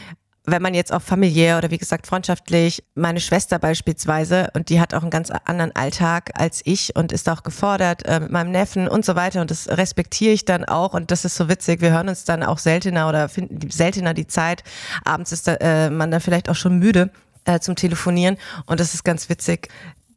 wenn 0.45 0.61
man 0.61 0.73
jetzt 0.73 0.91
auch 0.91 1.01
familiär 1.01 1.57
oder 1.57 1.71
wie 1.71 1.77
gesagt 1.77 2.05
freundschaftlich, 2.05 2.83
meine 2.95 3.21
Schwester 3.21 3.59
beispielsweise, 3.59 4.49
und 4.53 4.69
die 4.69 4.79
hat 4.79 4.93
auch 4.93 5.01
einen 5.01 5.09
ganz 5.09 5.31
anderen 5.31 5.73
Alltag 5.75 6.31
als 6.33 6.61
ich 6.65 6.95
und 6.95 7.11
ist 7.11 7.29
auch 7.29 7.43
gefordert 7.43 8.05
äh, 8.05 8.19
mit 8.19 8.31
meinem 8.31 8.51
Neffen 8.51 8.87
und 8.87 9.05
so 9.05 9.15
weiter 9.15 9.41
und 9.41 9.51
das 9.51 9.69
respektiere 9.69 10.33
ich 10.33 10.43
dann 10.43 10.65
auch 10.65 10.93
und 10.93 11.11
das 11.11 11.23
ist 11.23 11.35
so 11.35 11.47
witzig. 11.47 11.81
Wir 11.81 11.91
hören 11.91 12.09
uns 12.09 12.25
dann 12.25 12.43
auch 12.43 12.57
seltener 12.57 13.07
oder 13.07 13.29
finden 13.29 13.71
seltener 13.71 14.13
die 14.13 14.27
Zeit. 14.27 14.63
Abends 15.05 15.31
ist 15.31 15.47
da, 15.47 15.55
äh, 15.55 15.89
man 15.89 16.11
dann 16.11 16.21
vielleicht 16.21 16.49
auch 16.49 16.55
schon 16.55 16.77
müde 16.77 17.09
äh, 17.45 17.59
zum 17.59 17.75
Telefonieren 17.75 18.37
und 18.65 18.81
das 18.81 18.93
ist 18.93 19.03
ganz 19.03 19.29
witzig. 19.29 19.69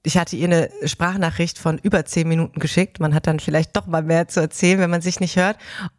Ich 0.02 0.16
hatte 0.16 0.36
ihr 0.36 0.46
eine 0.46 0.70
Sprachnachricht 0.84 1.58
von 1.58 1.78
über 1.78 2.04
zehn 2.04 2.28
Minuten 2.28 2.60
geschickt. 2.60 3.00
Man 3.00 3.12
hat 3.12 3.26
dann 3.26 3.40
vielleicht 3.40 3.76
doch 3.76 3.86
mal 3.86 4.02
mehr 4.02 4.28
zu 4.28 4.38
erzählen, 4.38 4.78
wenn 4.78 4.90
man 4.90 5.02
sich 5.02 5.18
nicht 5.18 5.36
hört. 5.36 5.56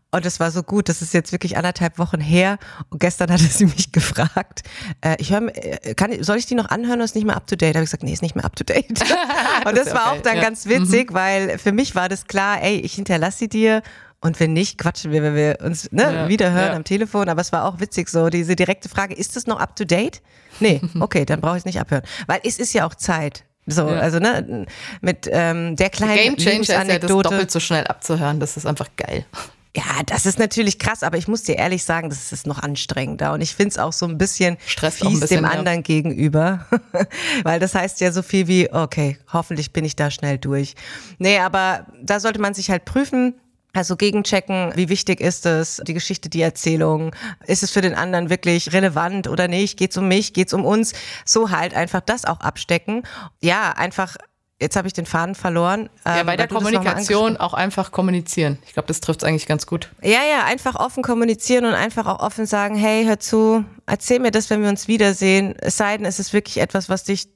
Und 0.10 0.26
es 0.26 0.40
war 0.40 0.52
so 0.52 0.64
gut, 0.64 0.88
das 0.88 1.02
ist 1.02 1.14
jetzt 1.14 1.32
wirklich 1.34 1.58
anderthalb 1.58 2.00
Wochen 2.00 2.22
her. 2.22 2.58
Und 2.90 3.00
gestern 3.00 3.32
hatte 3.32 3.44
sie 3.50 3.66
mich 3.66 3.92
gefragt, 3.92 4.64
äh, 5.02 5.16
ich 5.20 5.32
höre, 5.32 5.56
äh, 5.56 5.94
kann, 5.96 6.24
soll 6.24 6.38
ich 6.38 6.46
die 6.46 6.56
noch 6.56 6.70
anhören 6.70 6.96
oder 6.96 7.06
ist 7.06 7.16
nicht 7.16 7.26
mehr 7.26 7.36
up 7.36 7.48
to 7.48 7.56
date? 7.56 7.76
Da 7.76 7.80
habe 7.80 7.84
ich 7.84 7.90
gesagt, 7.90 8.04
nee, 8.04 8.14
ist 8.14 8.22
nicht 8.22 8.36
mehr 8.36 8.46
up 8.46 8.56
to 8.56 8.64
date. 8.64 8.90
und 9.66 9.78
das, 9.78 9.86
das 9.86 9.94
war 9.94 10.08
okay. 10.08 10.20
auch 10.20 10.22
dann 10.22 10.38
ja. 10.38 10.42
ganz 10.42 10.66
witzig, 10.66 11.12
mhm. 11.12 11.16
weil 11.16 11.58
für 11.58 11.72
mich 11.72 11.96
war 11.96 12.10
das 12.10 12.26
klar, 12.28 12.62
ey, 12.62 12.80
ich 12.80 12.94
hinterlasse 12.94 13.40
sie 13.40 13.50
dir 13.50 13.82
Und 14.20 14.40
wenn 14.40 14.54
nicht, 14.54 14.78
quatschen 14.78 15.12
wir, 15.12 15.22
wenn 15.22 15.36
wir 15.36 15.60
uns 15.62 15.92
ne, 15.92 16.04
Ja, 16.04 16.28
wieder 16.30 16.52
hören 16.52 16.70
ja. 16.70 16.76
am 16.76 16.84
Telefon. 16.84 17.30
Aber 17.30 17.42
es 17.42 17.52
war 17.52 17.66
auch 17.66 17.80
witzig 17.80 18.10
so, 18.10 18.30
diese 18.30 18.56
direkte 18.56 18.90
Frage, 18.90 19.14
ist 19.14 19.36
das 19.36 19.46
noch 19.46 19.60
up 19.60 19.76
to 19.76 19.86
date? 19.86 20.22
Nee, 20.60 20.82
okay, 21.00 21.26
dann 21.26 21.42
brauche 21.42 21.58
ich 21.58 21.62
es 21.62 21.66
nicht 21.66 21.80
abhören. 21.80 22.04
Weil 22.26 22.40
es 22.44 22.58
ist 22.58 22.74
ja 22.74 22.86
auch 22.88 22.96
Zeit. 22.96 23.44
So, 23.68 23.88
Ja. 23.90 24.00
also 24.00 24.20
ne, 24.20 24.66
mit 25.02 25.30
ähm, 25.30 25.76
der 25.76 25.90
kleinen 25.90 26.16
Game 26.16 26.38
Changer 26.38 26.62
ist 26.62 26.70
ja 26.70 27.00
das 27.00 27.12
doppelt 27.12 27.52
so 27.52 27.60
schnell 27.60 27.86
abzuhören. 27.86 28.40
Das 28.40 28.56
ist 28.56 28.66
einfach 28.66 28.88
geil. 28.96 29.26
Ja, 29.76 30.02
das 30.06 30.26
ist 30.26 30.40
natürlich 30.40 30.80
krass, 30.80 31.04
aber 31.04 31.18
ich 31.18 31.28
muss 31.28 31.44
dir 31.44 31.58
ehrlich 31.58 31.84
sagen, 31.84 32.10
das 32.10 32.32
ist 32.32 32.48
noch 32.48 32.60
anstrengender. 32.60 33.34
Und 33.34 33.42
ich 33.42 33.54
finde 33.54 33.70
es 33.70 33.78
auch 33.78 33.94
so 33.94 34.06
ein 34.08 34.18
bisschen 34.18 34.58
Stresst 34.66 35.02
auch 35.02 35.08
ein 35.08 35.12
fies 35.12 35.20
bisschen, 35.22 35.44
dem 35.44 35.46
ja. 35.46 35.52
anderen 35.52 35.84
gegenüber. 35.84 36.66
Weil 37.44 37.60
das 37.60 37.76
heißt 37.76 38.02
ja 38.02 38.12
so 38.12 38.24
viel 38.24 38.48
wie, 38.48 38.72
okay, 38.72 39.18
hoffentlich 39.32 39.74
bin 39.74 39.86
ich 39.86 39.96
da 39.96 40.10
schnell 40.10 40.38
durch. 40.38 40.76
Nee, 41.20 41.40
aber 41.40 41.86
da 42.02 42.20
sollte 42.20 42.40
man 42.40 42.54
sich 42.54 42.70
halt 42.70 42.86
prüfen. 42.86 43.36
Also 43.74 43.96
gegenchecken, 43.96 44.72
wie 44.76 44.90
wichtig 44.90 45.22
ist 45.22 45.46
es, 45.46 45.80
die 45.86 45.94
Geschichte, 45.94 46.30
die 46.30 46.42
Erzählung, 46.42 47.16
ist 47.46 47.62
es 47.62 47.70
für 47.70 47.82
den 47.82 47.94
anderen 47.94 48.32
wirklich 48.32 48.74
relevant 48.74 49.28
oder 49.28 49.48
nicht, 49.48 49.78
geht's 49.78 49.98
um 49.98 50.08
mich, 50.08 50.34
geht's 50.34 50.54
um 50.54 50.66
uns, 50.66 50.94
so 51.26 51.52
halt 51.52 51.76
einfach 51.76 52.02
das 52.02 52.26
auch 52.26 52.40
abstecken. 52.40 53.04
Ja, 53.40 53.74
einfach, 53.74 54.16
jetzt 54.60 54.76
habe 54.76 54.88
ich 54.88 54.94
den 54.94 55.06
Faden 55.06 55.36
verloren. 55.36 55.90
Ja, 56.06 56.20
ähm, 56.20 56.26
bei 56.26 56.32
weil 56.32 56.38
der 56.38 56.48
Kommunikation 56.48 57.38
auch 57.38 57.54
einfach 57.54 57.92
kommunizieren. 57.92 58.58
Ich 58.66 58.74
glaube, 58.74 58.88
das 58.88 59.00
trifft 59.00 59.22
es 59.22 59.28
eigentlich 59.28 59.46
ganz 59.46 59.68
gut. 59.68 59.90
Ja, 60.02 60.24
ja, 60.30 60.46
einfach 60.46 60.76
offen 60.76 61.04
kommunizieren 61.04 61.66
und 61.66 61.74
einfach 61.74 62.08
auch 62.08 62.20
offen 62.20 62.46
sagen, 62.46 62.76
hey, 62.76 63.06
hör 63.06 63.20
zu, 63.20 63.66
erzähl 63.86 64.20
mir 64.20 64.32
das, 64.32 64.50
wenn 64.50 64.62
wir 64.62 64.70
uns 64.70 64.88
wiedersehen. 64.88 65.56
Es 65.60 65.78
sei 65.78 65.98
denn, 65.98 66.06
es 66.06 66.20
ist 66.20 66.34
wirklich 66.34 66.58
etwas, 66.58 66.90
was 66.90 67.04
dich 67.04 67.28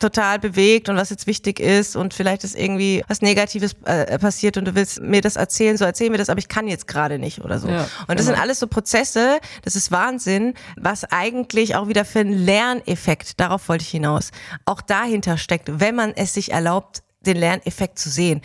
total 0.00 0.38
bewegt 0.38 0.88
und 0.88 0.96
was 0.96 1.10
jetzt 1.10 1.26
wichtig 1.26 1.60
ist 1.60 1.94
und 1.94 2.14
vielleicht 2.14 2.42
ist 2.42 2.56
irgendwie 2.56 3.04
was 3.06 3.22
Negatives 3.22 3.76
äh, 3.84 4.18
passiert 4.18 4.56
und 4.56 4.64
du 4.64 4.74
willst 4.74 5.00
mir 5.00 5.20
das 5.20 5.36
erzählen, 5.36 5.76
so 5.76 5.84
erzähl 5.84 6.10
mir 6.10 6.18
das, 6.18 6.28
aber 6.28 6.38
ich 6.38 6.48
kann 6.48 6.66
jetzt 6.66 6.88
gerade 6.88 7.18
nicht 7.18 7.40
oder 7.44 7.58
so. 7.58 7.68
Ja, 7.68 7.82
und 7.82 7.88
das 7.88 8.06
genau. 8.08 8.22
sind 8.22 8.40
alles 8.40 8.58
so 8.58 8.66
Prozesse, 8.66 9.38
das 9.62 9.76
ist 9.76 9.92
Wahnsinn, 9.92 10.54
was 10.76 11.04
eigentlich 11.04 11.76
auch 11.76 11.88
wieder 11.88 12.04
für 12.04 12.20
einen 12.20 12.32
Lerneffekt, 12.32 13.38
darauf 13.38 13.68
wollte 13.68 13.82
ich 13.82 13.90
hinaus, 13.90 14.30
auch 14.64 14.80
dahinter 14.80 15.36
steckt, 15.36 15.80
wenn 15.80 15.94
man 15.94 16.12
es 16.16 16.34
sich 16.34 16.50
erlaubt, 16.50 17.02
den 17.20 17.36
Lerneffekt 17.36 17.98
zu 17.98 18.08
sehen. 18.08 18.40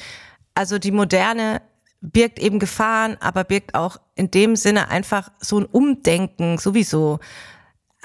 Also 0.54 0.78
die 0.78 0.92
moderne 0.92 1.62
birgt 2.02 2.40
eben 2.40 2.60
Gefahren, 2.60 3.18
aber 3.20 3.44
birgt 3.46 3.76
auch 3.76 3.98
in 4.16 4.30
dem 4.30 4.56
Sinne 4.56 4.90
einfach 4.90 5.30
so 5.40 5.60
ein 5.60 5.66
Umdenken 5.66 6.58
sowieso. 6.58 7.20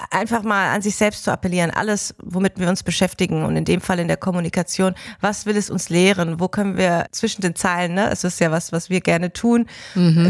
Einfach 0.09 0.43
mal 0.43 0.73
an 0.73 0.81
sich 0.81 0.95
selbst 0.95 1.23
zu 1.23 1.31
appellieren, 1.31 1.71
alles, 1.71 2.15
womit 2.21 2.59
wir 2.59 2.67
uns 2.69 2.83
beschäftigen 2.83 3.43
und 3.43 3.55
in 3.55 3.65
dem 3.65 3.81
Fall 3.81 3.99
in 3.99 4.07
der 4.07 4.17
Kommunikation, 4.17 4.95
was 5.19 5.45
will 5.45 5.55
es 5.57 5.69
uns 5.69 5.89
lehren? 5.89 6.39
Wo 6.39 6.47
können 6.47 6.77
wir 6.77 7.05
zwischen 7.11 7.41
den 7.41 7.55
Zeilen, 7.55 7.93
ne? 7.93 8.09
Es 8.09 8.23
ist 8.23 8.39
ja 8.39 8.51
was, 8.51 8.71
was 8.71 8.89
wir 8.89 9.01
gerne 9.01 9.31
tun. 9.33 9.67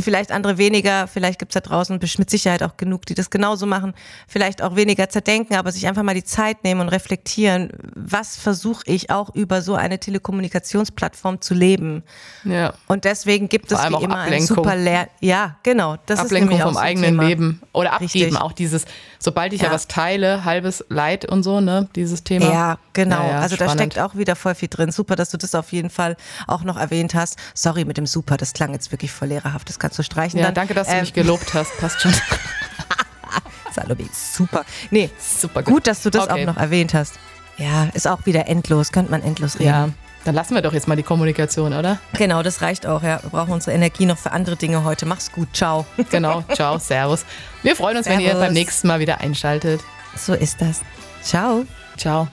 Vielleicht 0.01 0.32
andere 0.32 0.58
weniger, 0.58 1.08
vielleicht 1.08 1.40
gibt's 1.40 1.54
da 1.54 1.60
draußen 1.62 2.00
mit 2.18 2.30
Sicherheit 2.30 2.63
auch 2.63 2.78
genug, 2.78 3.06
die 3.06 3.13
das 3.13 3.30
genauso 3.30 3.66
machen. 3.66 3.94
Vielleicht 4.28 4.62
auch 4.62 4.75
weniger 4.75 5.10
zerdenken, 5.10 5.56
aber 5.56 5.72
sich 5.72 5.88
einfach 5.88 6.04
mal 6.04 6.16
die 6.16 6.24
Zeit 6.24 6.63
nehmen 6.63 6.82
und 6.82 6.90
reflektieren. 6.90 7.70
Was 7.96 8.36
versuche 8.38 8.84
ich 8.86 9.10
auch 9.10 9.34
über 9.36 9.62
so 9.62 9.75
eine 9.75 10.00
Telekommunikationsplattform 10.00 11.42
zu 11.42 11.54
leben? 11.54 12.04
Ja. 12.44 12.74
Und 12.88 13.06
deswegen 13.06 13.50
gibt 13.50 13.72
es 13.72 13.78
Vor 13.78 13.86
allem 13.86 14.00
wie 14.00 14.04
immer 14.04 14.22
Ablenkung. 14.22 14.58
super 14.58 14.75
Lehr 14.75 15.08
Ja, 15.20 15.58
genau. 15.63 15.98
Das 16.06 16.20
Ablenkung 16.20 16.58
ist 16.58 16.63
vom 16.63 16.78
ein 16.78 16.84
eigenen 16.84 17.12
Thema. 17.12 17.24
Leben. 17.28 17.62
Oder 17.74 17.94
abgeben. 17.94 18.12
Richtig. 18.13 18.42
Auch 18.42 18.51
dieses, 18.51 18.86
sobald 19.20 19.54
ich 19.54 19.61
ja. 19.62 19.68
Ja. 19.70 19.74
was 19.74 19.88
teile, 19.88 20.46
halbes 20.46 20.84
Leid 20.89 21.25
und 21.25 21.44
so, 21.44 21.62
ne? 21.62 21.88
Dieses 21.96 22.24
Thema. 22.24 22.51
Ja, 22.51 22.77
genau. 22.94 23.22
Ja, 23.24 23.30
ja, 23.30 23.39
also 23.39 23.56
da 23.56 23.65
spannend. 23.65 23.94
steckt 23.94 24.00
auch 24.00 24.15
wieder 24.15 24.36
voll 24.36 24.56
viel 24.56 24.70
drin. 24.70 24.91
Super, 24.91 25.15
dass 25.15 25.30
du 25.30 25.38
das 25.38 25.56
auf 25.56 25.72
jeden 25.72 25.89
Fall 25.89 26.18
auch 26.48 26.63
noch 26.63 26.77
erwähnt 26.77 27.13
hast. 27.15 27.38
Sorry 27.53 27.86
mit 27.86 27.98
dem 27.98 28.06
Super, 28.06 28.38
das 28.38 28.53
klang 28.53 28.74
jetzt 28.74 28.91
wirklich 28.91 29.12
voll 29.12 29.30
lehrerhaft. 29.30 29.70
Das 29.70 29.80
kannst 29.80 29.98
du 30.00 30.03
streichen. 30.03 30.39
Ja, 30.39 30.46
dann. 30.46 30.56
danke, 30.56 30.74
dass 30.74 30.88
du 30.88 30.94
Ähm, 30.94 31.01
mich 31.01 31.13
gelobt 31.13 31.53
hast. 31.53 31.77
Passt 31.80 32.01
schon. 32.01 32.13
Salomi, 33.74 34.10
super. 34.12 34.65
Nee, 34.89 35.10
Super 35.18 35.63
gut. 35.63 35.74
gut, 35.75 35.88
dass 35.88 36.03
du 36.03 36.10
das 36.10 36.24
Okay. 36.24 36.41
auch 36.41 36.46
noch 36.46 36.58
erwähnt 36.58 36.94
hast. 36.94 37.13
Ja, 37.58 37.86
ist 37.94 38.08
auch 38.08 38.25
wieder 38.25 38.48
endlos. 38.48 38.91
Könnte 38.91 39.12
man 39.12 39.22
endlos 39.24 39.56
reden. 39.60 39.70
Ja, 39.70 39.89
dann 40.24 40.36
lassen 40.36 40.56
wir 40.56 40.62
doch 40.62 40.74
jetzt 40.74 40.88
mal 40.88 40.96
die 40.96 41.04
Kommunikation, 41.04 41.74
oder? 41.74 42.00
Genau, 42.18 42.44
das 42.44 42.62
reicht 42.62 42.86
auch. 42.86 43.04
Ja, 43.04 43.22
wir 43.24 43.30
brauchen 43.30 43.54
unsere 43.54 43.75
Energie 43.75 44.06
noch 44.06 44.18
für 44.18 44.32
andere 44.32 44.56
Dinge 44.56 44.84
heute. 44.84 45.06
Mach's 45.06 45.32
gut. 45.32 45.50
Ciao. 45.53 45.86
Genau. 46.12 46.44
Ciao, 46.53 46.77
Servus. 46.77 47.25
Wir 47.64 47.75
freuen 47.75 47.98
uns, 47.98 48.07
wenn 48.07 48.20
ihr 48.20 48.27
Servus. 48.29 48.46
beim 48.46 48.53
nächsten 48.53 48.88
Mal 48.88 49.00
wieder 49.00 49.22
einschaltet. 49.22 49.81
So 50.16 50.34
ist 50.34 50.62
das. 50.62 50.81
Ciao. 51.22 51.66
Ciao. 51.98 52.27